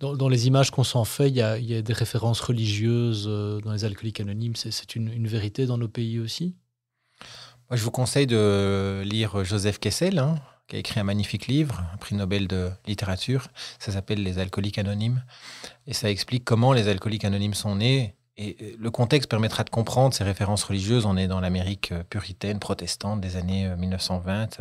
Dans, 0.00 0.28
les 0.28 0.48
images 0.48 0.70
qu'on 0.70 0.84
s'en 0.84 1.04
fait, 1.04 1.28
il 1.28 1.36
y, 1.36 1.40
a, 1.40 1.82
des 1.82 1.92
références 1.92 2.40
religieuses 2.40 3.26
euh, 3.28 3.60
dans 3.60 3.72
les 3.72 3.84
alcooliques 3.84 4.20
anonymes. 4.20 4.56
C'est 4.56 4.96
une, 4.96 5.10
une 5.10 5.28
vérité 5.28 5.64
dans 5.64 5.78
nos 5.78 5.88
pays 5.88 6.18
aussi? 6.18 6.56
Je 7.70 7.82
vous 7.82 7.90
conseille 7.90 8.26
de 8.26 9.02
lire 9.04 9.44
Joseph 9.44 9.78
Kessel, 9.78 10.18
hein, 10.18 10.36
qui 10.66 10.76
a 10.76 10.78
écrit 10.78 11.00
un 11.00 11.04
magnifique 11.04 11.46
livre, 11.46 11.82
un 11.92 11.96
prix 11.96 12.14
Nobel 12.14 12.48
de 12.48 12.70
littérature. 12.86 13.48
Ça 13.78 13.92
s'appelle 13.92 14.22
Les 14.22 14.38
alcooliques 14.38 14.78
anonymes. 14.78 15.22
Et 15.86 15.92
ça 15.92 16.10
explique 16.10 16.44
comment 16.44 16.72
les 16.72 16.88
alcooliques 16.88 17.24
anonymes 17.24 17.54
sont 17.54 17.76
nés 17.76 18.14
et 18.36 18.56
euh, 18.60 18.76
le 18.78 18.90
contexte 18.90 19.30
permettra 19.30 19.62
de 19.62 19.70
comprendre 19.70 20.12
ces 20.12 20.24
références 20.24 20.64
religieuses. 20.64 21.06
On 21.06 21.16
est 21.16 21.28
dans 21.28 21.40
l'Amérique 21.40 21.92
euh, 21.92 22.02
puritaine, 22.02 22.58
protestante 22.58 23.20
des 23.20 23.36
années 23.36 23.68
1920. 23.76 24.58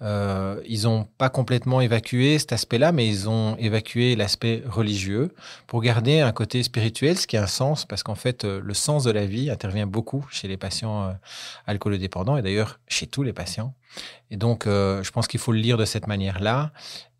Euh, 0.00 0.62
ils 0.66 0.84
n'ont 0.84 1.04
pas 1.18 1.28
complètement 1.28 1.82
évacué 1.82 2.38
cet 2.38 2.52
aspect-là, 2.52 2.92
mais 2.92 3.06
ils 3.06 3.28
ont 3.28 3.56
évacué 3.56 4.16
l'aspect 4.16 4.62
religieux 4.66 5.34
pour 5.66 5.82
garder 5.82 6.20
un 6.20 6.32
côté 6.32 6.62
spirituel, 6.62 7.18
ce 7.18 7.26
qui 7.26 7.36
a 7.36 7.42
un 7.42 7.46
sens, 7.46 7.84
parce 7.84 8.02
qu'en 8.02 8.14
fait, 8.14 8.44
le 8.44 8.74
sens 8.74 9.04
de 9.04 9.10
la 9.10 9.26
vie 9.26 9.50
intervient 9.50 9.86
beaucoup 9.86 10.26
chez 10.30 10.48
les 10.48 10.56
patients 10.56 11.14
alcoolodépendants, 11.66 12.36
et 12.36 12.42
d'ailleurs 12.42 12.80
chez 12.88 13.06
tous 13.06 13.22
les 13.22 13.32
patients. 13.32 13.74
Et 14.30 14.36
donc, 14.36 14.64
je 14.66 15.10
pense 15.10 15.28
qu'il 15.28 15.40
faut 15.40 15.52
le 15.52 15.58
lire 15.58 15.76
de 15.76 15.84
cette 15.84 16.06
manière-là. 16.06 16.72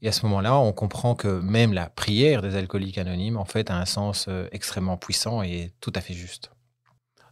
Et 0.03 0.09
à 0.09 0.13
ce 0.13 0.25
moment-là, 0.27 0.59
on 0.59 0.73
comprend 0.73 1.15
que 1.15 1.41
même 1.41 1.73
la 1.73 1.89
prière 1.89 2.43
des 2.43 2.57
alcooliques 2.57 2.99
anonymes, 2.99 3.37
en 3.37 3.45
fait, 3.45 3.71
a 3.71 3.79
un 3.79 3.87
sens 3.87 4.27
euh, 4.29 4.47
extrêmement 4.53 4.97
puissant 4.97 5.43
et 5.43 5.73
tout 5.81 5.93
à 5.95 6.01
fait 6.01 6.15
juste. 6.15 6.51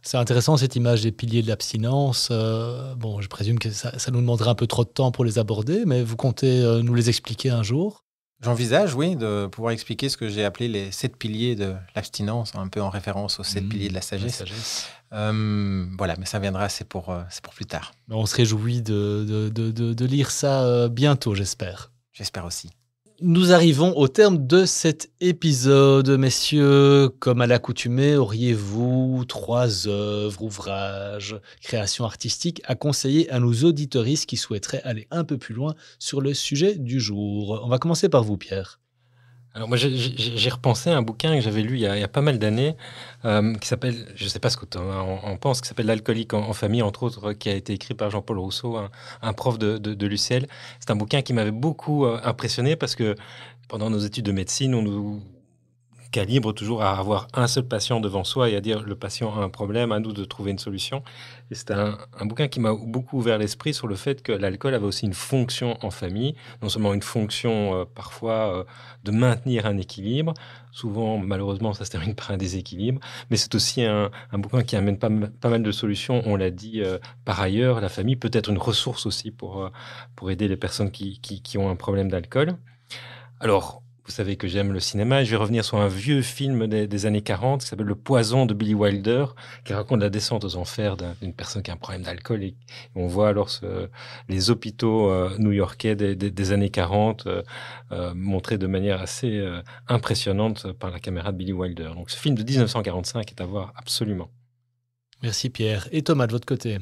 C'est 0.01 0.17
intéressant 0.17 0.57
cette 0.57 0.75
image 0.75 1.01
des 1.01 1.11
piliers 1.11 1.41
de 1.41 1.47
l'abstinence. 1.47 2.29
Euh, 2.31 2.93
bon, 2.95 3.21
je 3.21 3.27
présume 3.27 3.57
que 3.59 3.71
ça, 3.71 3.91
nous 4.11 4.21
demanderait 4.21 4.51
un 4.51 4.55
peu 4.55 4.67
trop 4.67 4.83
de 4.83 4.89
temps 4.89 5.11
pour 5.11 5.25
les 5.25 5.39
aborder, 5.39 5.83
mais 5.85 6.03
vous 6.03 6.15
comptez 6.15 6.61
euh, 6.61 6.81
nous 6.81 6.93
les 6.93 7.09
expliquer 7.09 7.49
un 7.49 7.63
jour? 7.63 8.04
J'envisage, 8.41 8.93
oui, 8.95 9.15
de 9.15 9.47
pouvoir 9.47 9.71
expliquer 9.71 10.09
ce 10.09 10.17
que 10.17 10.27
j'ai 10.27 10.43
appelé 10.43 10.67
les 10.67 10.91
sept 10.91 11.17
piliers 11.17 11.55
de 11.55 11.73
l'abstinence, 11.95 12.53
un 12.55 12.67
peu 12.67 12.81
en 12.81 12.89
référence 12.89 13.39
aux 13.39 13.43
sept 13.43 13.63
mmh, 13.63 13.69
piliers 13.69 13.89
de 13.89 13.93
la 13.93 14.01
sagesse. 14.01 14.43
voilà, 15.11 16.15
mais 16.19 16.25
ça 16.25 16.39
viendra, 16.39 16.69
c'est 16.69 16.87
pour, 16.87 17.15
c'est 17.29 17.43
pour 17.43 17.53
plus 17.53 17.65
tard. 17.65 17.93
On 18.09 18.25
se 18.25 18.35
réjouit 18.35 18.81
de, 18.81 19.49
de, 19.49 19.71
de, 19.71 19.93
de 19.93 20.05
lire 20.05 20.31
ça 20.31 20.89
bientôt, 20.89 21.33
j'espère. 21.33 21.91
J'espère 22.11 22.45
aussi. 22.45 22.69
Nous 23.21 23.53
arrivons 23.53 23.95
au 23.97 24.09
terme 24.09 24.45
de 24.45 24.65
cet 24.65 25.09
épisode, 25.21 26.09
messieurs. 26.09 27.07
Comme 27.19 27.39
à 27.39 27.47
l'accoutumée, 27.47 28.17
auriez-vous 28.17 29.23
trois 29.25 29.87
œuvres, 29.87 30.41
ouvrages, 30.41 31.39
créations 31.61 32.03
artistiques 32.03 32.61
à 32.65 32.75
conseiller 32.75 33.29
à 33.31 33.39
nos 33.39 33.53
auditoristes 33.53 34.25
qui 34.25 34.35
souhaiteraient 34.35 34.81
aller 34.83 35.07
un 35.11 35.23
peu 35.23 35.37
plus 35.37 35.55
loin 35.55 35.75
sur 35.97 36.19
le 36.19 36.33
sujet 36.33 36.75
du 36.75 36.99
jour? 36.99 37.61
On 37.63 37.69
va 37.69 37.77
commencer 37.77 38.09
par 38.09 38.25
vous, 38.25 38.35
Pierre. 38.35 38.81
Alors 39.55 39.69
moi, 39.69 39.77
j'ai 39.77 40.49
repensé 40.49 40.89
à 40.89 40.97
un 40.97 41.01
bouquin 41.01 41.33
que 41.33 41.39
j'avais 41.39 41.61
lu 41.61 41.75
il 41.75 41.79
y, 41.79 41.87
a, 41.87 42.07
pas 42.09 42.19
mal 42.19 42.39
d'années, 42.39 42.75
euh, 43.23 43.55
qui 43.55 43.69
s'appelle, 43.69 43.95
je 44.13 44.25
ne 44.25 44.29
sais 44.29 44.39
pas 44.39 44.49
ce 44.49 44.57
que 44.57 44.65
tu 44.65 44.77
en, 44.77 45.37
penses, 45.37 45.61
qui 45.61 45.69
s'appelle 45.69 45.85
L'alcoolique 45.85 46.33
en, 46.33 46.51
famille, 46.51 46.81
entre 46.81 47.03
autres, 47.03 47.31
qui 47.31 47.47
a 47.47 47.53
été 47.53 47.71
écrit 47.71 47.93
par 47.93 48.09
Jean-Paul 48.09 48.37
Rousseau, 48.37 48.77
un, 49.21 49.33
prof 49.33 49.57
de, 49.57 49.77
de, 49.77 50.07
l'UCL. 50.07 50.47
C'est 50.81 50.91
un 50.91 50.97
bouquin 50.97 51.21
qui 51.21 51.31
m'avait 51.31 51.51
beaucoup 51.51 52.05
euh, 52.05 52.19
impressionné 52.25 52.75
parce 52.75 52.95
que 52.95 53.15
pendant 53.69 53.89
nos 53.89 53.99
études 53.99 54.25
de 54.25 54.33
médecine, 54.33 54.75
on 54.75 54.81
nous 54.81 55.23
calibre 56.11 56.53
toujours 56.53 56.81
à 56.81 56.97
avoir 56.97 57.27
un 57.33 57.47
seul 57.47 57.65
patient 57.65 58.01
devant 58.01 58.23
soi 58.23 58.49
et 58.49 58.55
à 58.55 58.61
dire 58.61 58.83
le 58.83 58.95
patient 58.95 59.33
a 59.37 59.43
un 59.43 59.49
problème, 59.49 59.91
à 59.93 59.99
nous 59.99 60.11
de 60.11 60.25
trouver 60.25 60.51
une 60.51 60.59
solution. 60.59 61.01
Et 61.51 61.55
c'est 61.55 61.69
un, 61.71 61.97
bouquin 62.21 62.47
qui 62.47 62.59
m'a 62.59 62.73
beaucoup 62.73 63.17
ouvert 63.17 63.37
l'esprit 63.37 63.73
sur 63.73 63.87
le 63.87 63.95
fait 63.95 64.23
que 64.23 64.31
l'alcool 64.31 64.73
avait 64.73 64.85
aussi 64.85 65.05
une 65.05 65.13
fonction 65.13 65.77
en 65.85 65.91
famille, 65.91 66.35
non 66.63 66.69
seulement 66.69 66.93
une 66.93 67.03
fonction 67.03 67.75
euh, 67.75 67.85
parfois 67.85 68.59
euh, 68.59 68.63
de 69.03 69.11
maintenir 69.11 69.67
un 69.67 69.77
équilibre, 69.77 70.33
souvent 70.71 71.19
malheureusement 71.19 71.73
ça 71.73 71.85
se 71.85 71.91
termine 71.91 72.15
par 72.15 72.31
un 72.31 72.37
déséquilibre, 72.37 72.99
mais 73.29 73.37
c'est 73.37 73.53
aussi 73.53 73.83
un, 73.83 74.09
bouquin 74.33 74.63
qui 74.63 74.75
amène 74.75 74.97
pas, 74.97 75.09
pas, 75.39 75.49
mal 75.49 75.61
de 75.61 75.71
solutions, 75.71 76.23
on 76.25 76.35
l'a 76.35 76.49
dit 76.49 76.81
euh, 76.81 76.97
par 77.25 77.39
ailleurs, 77.39 77.79
la 77.79 77.89
famille 77.89 78.15
peut 78.15 78.31
être 78.33 78.49
une 78.49 78.57
ressource 78.57 79.05
aussi 79.05 79.29
pour, 79.29 79.69
pour 80.15 80.31
aider 80.31 80.47
les 80.47 80.57
personnes 80.57 80.89
qui, 80.89 81.19
qui, 81.19 81.43
qui 81.43 81.59
ont 81.59 81.69
un 81.69 81.75
problème 81.75 82.09
d'alcool. 82.09 82.57
Alors, 83.39 83.83
vous 84.05 84.11
savez 84.11 84.37
que 84.37 84.47
j'aime 84.47 84.71
le 84.71 84.79
cinéma. 84.79 85.23
je 85.23 85.31
vais 85.31 85.35
revenir 85.35 85.65
sur 85.65 85.79
un 85.79 85.87
vieux 85.87 86.21
film 86.21 86.67
des, 86.67 87.05
années 87.07 87.23
40 87.23 87.61
qui 87.61 87.67
s'appelle 87.67 87.87
Le 87.87 87.95
Poison 87.95 88.45
de 88.45 88.53
Billy 88.53 88.75
Wilder, 88.75 89.25
qui 89.63 89.73
raconte 89.73 89.99
la 89.99 90.11
descente 90.11 90.43
aux 90.43 90.57
enfers 90.57 90.95
d'une 90.95 91.33
personne 91.33 91.63
qui 91.63 91.71
a 91.71 91.73
un 91.73 91.77
problème 91.77 92.03
d'alcool. 92.03 92.43
Et, 92.43 92.55
on 92.93 93.07
voit 93.07 93.29
alors 93.29 93.49
les 94.29 94.49
hôpitaux 94.51 95.09
euh, 95.09 95.35
new-yorkais 95.39 95.95
des, 95.95 96.51
années 96.51 96.69
40 96.69 97.25
euh, 97.25 97.41
euh, 97.91 98.13
montrés 98.13 98.59
de 98.59 98.67
manière 98.67 99.01
assez 99.01 99.43
impressionnante 99.87 100.71
par 100.73 100.91
la 100.91 100.99
caméra 100.99 101.31
de 101.31 101.37
Billy 101.37 101.53
Wilder. 101.53 101.91
Donc 101.95 102.11
ce 102.11 102.17
film 102.17 102.35
de 102.35 102.43
1945 102.43 103.31
est 103.31 103.41
à 103.41 103.45
voir 103.45 103.73
absolument. 103.75 104.29
Merci 105.23 105.49
Pierre. 105.49 105.87
Et 105.91 106.03
Thomas, 106.03 106.27
de 106.27 106.31
votre 106.31 106.45
côté? 106.45 106.77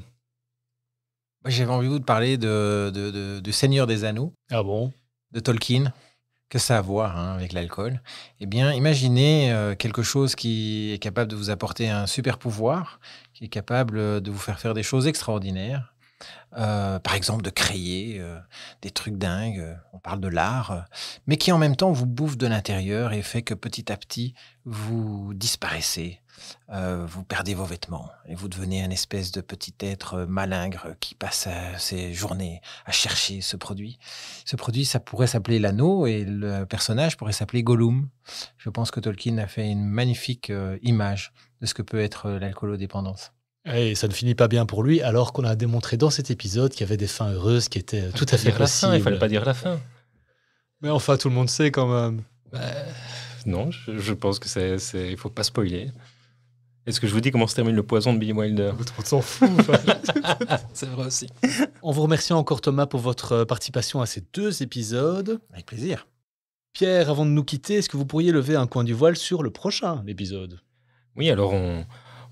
J'avais 1.46 1.72
envie 1.72 1.88
de 1.88 1.94
vous 1.94 2.00
parler 2.02 2.38
de, 2.38 3.40
du 3.40 3.52
Seigneur 3.54 3.88
des 3.88 4.04
Anneaux. 4.04 4.34
Ah 4.52 4.64
bon? 4.64 4.92
De 5.32 5.40
Tolkien 5.40 5.94
que 6.50 6.60
ça 6.60 6.78
à 6.78 6.82
voir 6.82 7.18
hein, 7.18 7.34
avec 7.34 7.54
l'alcool 7.54 8.02
Eh 8.40 8.46
bien, 8.46 8.74
imaginez 8.74 9.52
euh, 9.52 9.76
quelque 9.76 10.04
chose 10.04 10.36
qui 10.36 10.92
est 10.94 11.00
capable 11.00 11.32
de 11.32 11.36
vous 11.36 11.50
apporter 11.50 11.90
un 11.90 12.06
super 12.08 12.38
pouvoir, 12.38 13.00
qui 13.34 13.46
est 13.46 13.50
capable 13.50 14.22
de 14.22 14.32
vous 14.32 14.38
faire 14.38 14.60
faire 14.60 14.74
des 14.74 14.84
choses 14.84 15.08
extraordinaires. 15.08 15.94
Euh, 16.58 17.00
par 17.00 17.16
exemple, 17.16 17.44
de 17.44 17.50
créer 17.50 18.20
euh, 18.20 18.38
des 18.82 18.92
trucs 18.92 19.18
dingues, 19.18 19.76
on 19.92 20.00
parle 20.00 20.20
de 20.20 20.28
l'art, 20.28 20.86
mais 21.28 21.38
qui 21.38 21.52
en 21.52 21.58
même 21.58 21.76
temps 21.76 21.92
vous 21.92 22.06
bouffe 22.06 22.38
de 22.38 22.48
l'intérieur 22.48 23.14
et 23.14 23.22
fait 23.24 23.42
que 23.42 23.54
petit 23.54 23.92
à 23.92 23.98
petit, 23.98 24.36
vous 24.64 25.34
disparaissez, 25.34 26.22
euh, 26.72 27.06
vous 27.08 27.24
perdez 27.24 27.54
vos 27.54 27.66
vêtements 27.66 28.10
et 28.28 28.36
vous 28.36 28.48
devenez 28.48 28.84
un 28.84 28.90
espèce 28.90 29.32
de 29.32 29.42
petit 29.42 29.74
être 29.82 30.26
malingre 30.26 30.96
qui 31.00 31.16
passe 31.16 31.48
ses 31.78 32.14
journées 32.14 32.62
à 32.86 32.92
chercher 32.92 33.42
ce 33.42 33.58
produit. 33.58 34.00
Ce 34.46 34.56
produit, 34.56 34.86
ça 34.86 35.00
pourrait 35.00 35.28
s'appeler 35.28 35.60
l'anneau 35.60 36.06
et 36.08 36.24
le 36.24 36.66
personnage 36.66 37.18
pourrait 37.18 37.34
s'appeler 37.34 37.64
Gollum. 37.64 38.10
Je 38.58 38.70
pense 38.70 38.92
que 38.92 39.00
Tolkien 39.00 39.38
a 39.38 39.48
fait 39.48 39.70
une 39.70 39.86
magnifique 39.86 40.50
euh, 40.50 40.78
image 40.82 41.34
de 41.62 41.66
ce 41.66 41.74
que 41.74 41.82
peut 41.82 42.00
être 42.00 42.28
euh, 42.28 42.40
l'alcoolodépendance. 42.40 43.32
Et 43.66 43.96
ça 43.96 44.08
ne 44.08 44.14
finit 44.14 44.36
pas 44.36 44.50
bien 44.50 44.66
pour 44.66 44.84
lui, 44.84 45.02
alors 45.02 45.32
qu'on 45.32 45.46
a 45.46 45.56
démontré 45.56 45.96
dans 45.96 46.10
cet 46.10 46.30
épisode 46.32 46.72
qu'il 46.72 46.82
y 46.82 46.84
avait 46.84 46.98
des 46.98 47.08
fins 47.08 47.32
heureuses 47.32 47.70
qui 47.70 47.80
étaient 47.80 48.10
tout 48.10 48.26
à 48.30 48.38
fait 48.38 48.52
possibles. 48.52 48.96
il 48.96 49.02
fallait 49.02 49.20
pas 49.20 49.30
dire 49.30 49.46
la 49.46 49.54
fin. 49.54 49.80
Mais 50.82 50.90
enfin, 50.90 51.16
tout 51.16 51.30
le 51.30 51.36
monde 51.36 51.50
sait 51.50 51.72
quand 51.72 51.88
même. 51.88 52.24
Bah, 52.52 52.60
non, 53.46 53.72
je, 53.72 54.14
pense 54.14 54.40
que 54.40 54.50
c'est, 54.50 54.78
il 54.94 55.18
faut 55.18 55.30
pas 55.30 55.44
spoiler. 55.44 55.92
Est-ce 56.86 57.00
que 57.00 57.08
je 57.08 57.14
vous 57.14 57.22
dis 57.22 57.32
comment 57.32 57.48
se 57.48 57.56
termine 57.56 57.76
le 57.76 57.84
poison 57.84 58.14
de 58.14 58.20
Billy 58.20 58.34
Wilder? 58.34 58.74
On 58.98 59.04
s'en 59.04 59.22
fout. 59.22 59.50
c'est 60.74 60.88
vrai 60.88 61.08
aussi. 61.08 61.28
On 61.82 61.92
vous 61.92 62.02
remercie 62.02 62.34
encore 62.34 62.60
Thomas 62.60 62.88
pour 62.88 63.00
votre 63.00 63.32
euh, 63.32 63.46
participation 63.46 64.02
à 64.02 64.06
ces 64.06 64.22
deux 64.34 64.62
épisodes. 64.64 65.40
Avec 65.54 65.66
plaisir. 65.66 66.08
Pierre, 66.74 67.10
avant 67.10 67.26
de 67.26 67.32
nous 67.32 67.44
quitter, 67.44 67.76
est-ce 67.76 67.88
que 67.88 67.96
vous 67.96 68.06
pourriez 68.06 68.32
lever 68.32 68.56
un 68.56 68.68
coin 68.68 68.84
du 68.84 68.94
voile 68.94 69.16
sur 69.16 69.44
le 69.44 69.50
prochain 69.50 70.04
épisode? 70.08 70.60
Oui, 71.16 71.30
alors 71.30 71.54
on, 71.54 71.86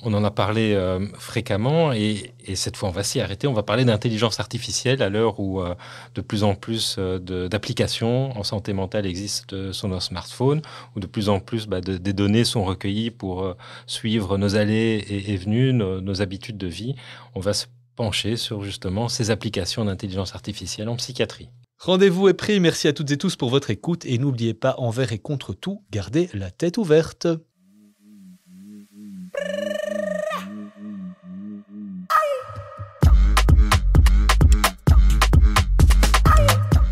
on 0.04 0.14
en 0.14 0.24
a 0.24 0.32
parlé 0.32 0.74
euh, 0.74 1.06
fréquemment 1.18 1.94
et, 1.94 2.34
cette 2.56 2.76
fois 2.76 2.90
on 2.90 2.92
va 2.92 3.04
s'y 3.04 3.20
arrêter. 3.20 3.48
On 3.48 3.54
va 3.54 3.64
parler 3.64 3.86
d'intelligence 3.86 4.40
artificielle 4.40 5.02
à 5.02 5.10
l'heure 5.10 5.40
où 5.40 5.62
euh, 5.62 5.76
de 6.16 6.22
plus 6.22 6.44
en 6.44 6.56
plus 6.56 6.96
euh, 6.98 7.20
d'applications 7.48 8.38
en 8.38 8.44
santé 8.44 8.74
mentale 8.74 9.06
existent 9.06 9.72
sur 9.72 9.88
nos 9.88 10.00
smartphones, 10.00 10.62
où 10.96 11.00
de 11.00 11.08
plus 11.08 11.30
en 11.30 11.40
plus 11.40 11.68
bah, 11.68 11.82
des 11.82 12.14
données 12.14 12.44
sont 12.44 12.64
recueillies 12.64 13.12
pour 13.12 13.56
suivre 13.86 14.38
nos 14.38 14.56
allées 14.56 15.06
et, 15.08 15.38
venues, 15.38 15.74
nos, 15.74 16.02
nos, 16.02 16.22
habitudes 16.22 16.58
de 16.58 16.68
vie. 16.68 16.96
On 17.36 17.40
va 17.40 17.54
se 17.54 17.68
pencher 17.96 18.36
sur 18.36 18.64
justement 18.64 19.08
ces 19.08 19.32
applications 19.32 19.86
d'intelligence 19.86 20.36
artificielle 20.36 20.90
en 20.90 20.96
psychiatrie. 20.96 21.50
Rendez-vous 21.78 22.28
est 22.28 22.34
pris, 22.34 22.60
merci 22.60 22.88
à 22.88 22.94
toutes 22.94 23.12
et 23.12 23.18
tous 23.18 23.36
pour 23.36 23.50
votre 23.50 23.70
écoute 23.70 24.06
et 24.06 24.18
n'oubliez 24.18 24.54
pas 24.54 24.76
envers 24.78 25.14
et 25.14 25.20
contre 25.20 25.54
tout, 25.54 25.84
gardez 25.92 26.30
la 26.34 26.52
tête 26.52 26.78
ouverte. 26.78 27.28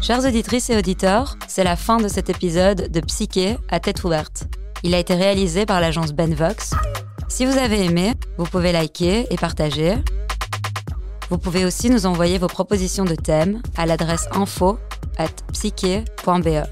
Chers 0.09 0.25
auditrices 0.25 0.71
et 0.71 0.75
auditeurs, 0.75 1.37
c'est 1.47 1.63
la 1.63 1.75
fin 1.75 1.97
de 1.97 2.07
cet 2.07 2.31
épisode 2.31 2.91
de 2.91 2.99
Psyché 2.99 3.57
à 3.69 3.79
tête 3.79 4.03
ouverte. 4.03 4.45
Il 4.81 4.95
a 4.95 4.97
été 4.97 5.13
réalisé 5.13 5.67
par 5.67 5.79
l'agence 5.79 6.13
Benvox. 6.13 6.71
Si 7.27 7.45
vous 7.45 7.59
avez 7.59 7.85
aimé, 7.85 8.13
vous 8.39 8.45
pouvez 8.45 8.71
liker 8.71 9.31
et 9.31 9.35
partager. 9.35 9.93
Vous 11.29 11.37
pouvez 11.37 11.63
aussi 11.63 11.91
nous 11.91 12.07
envoyer 12.07 12.39
vos 12.39 12.47
propositions 12.47 13.05
de 13.05 13.13
thèmes 13.13 13.61
à 13.77 13.85
l'adresse 13.85 14.27
info 14.31 14.79
at 15.19 15.27
psyché.be. 15.53 16.65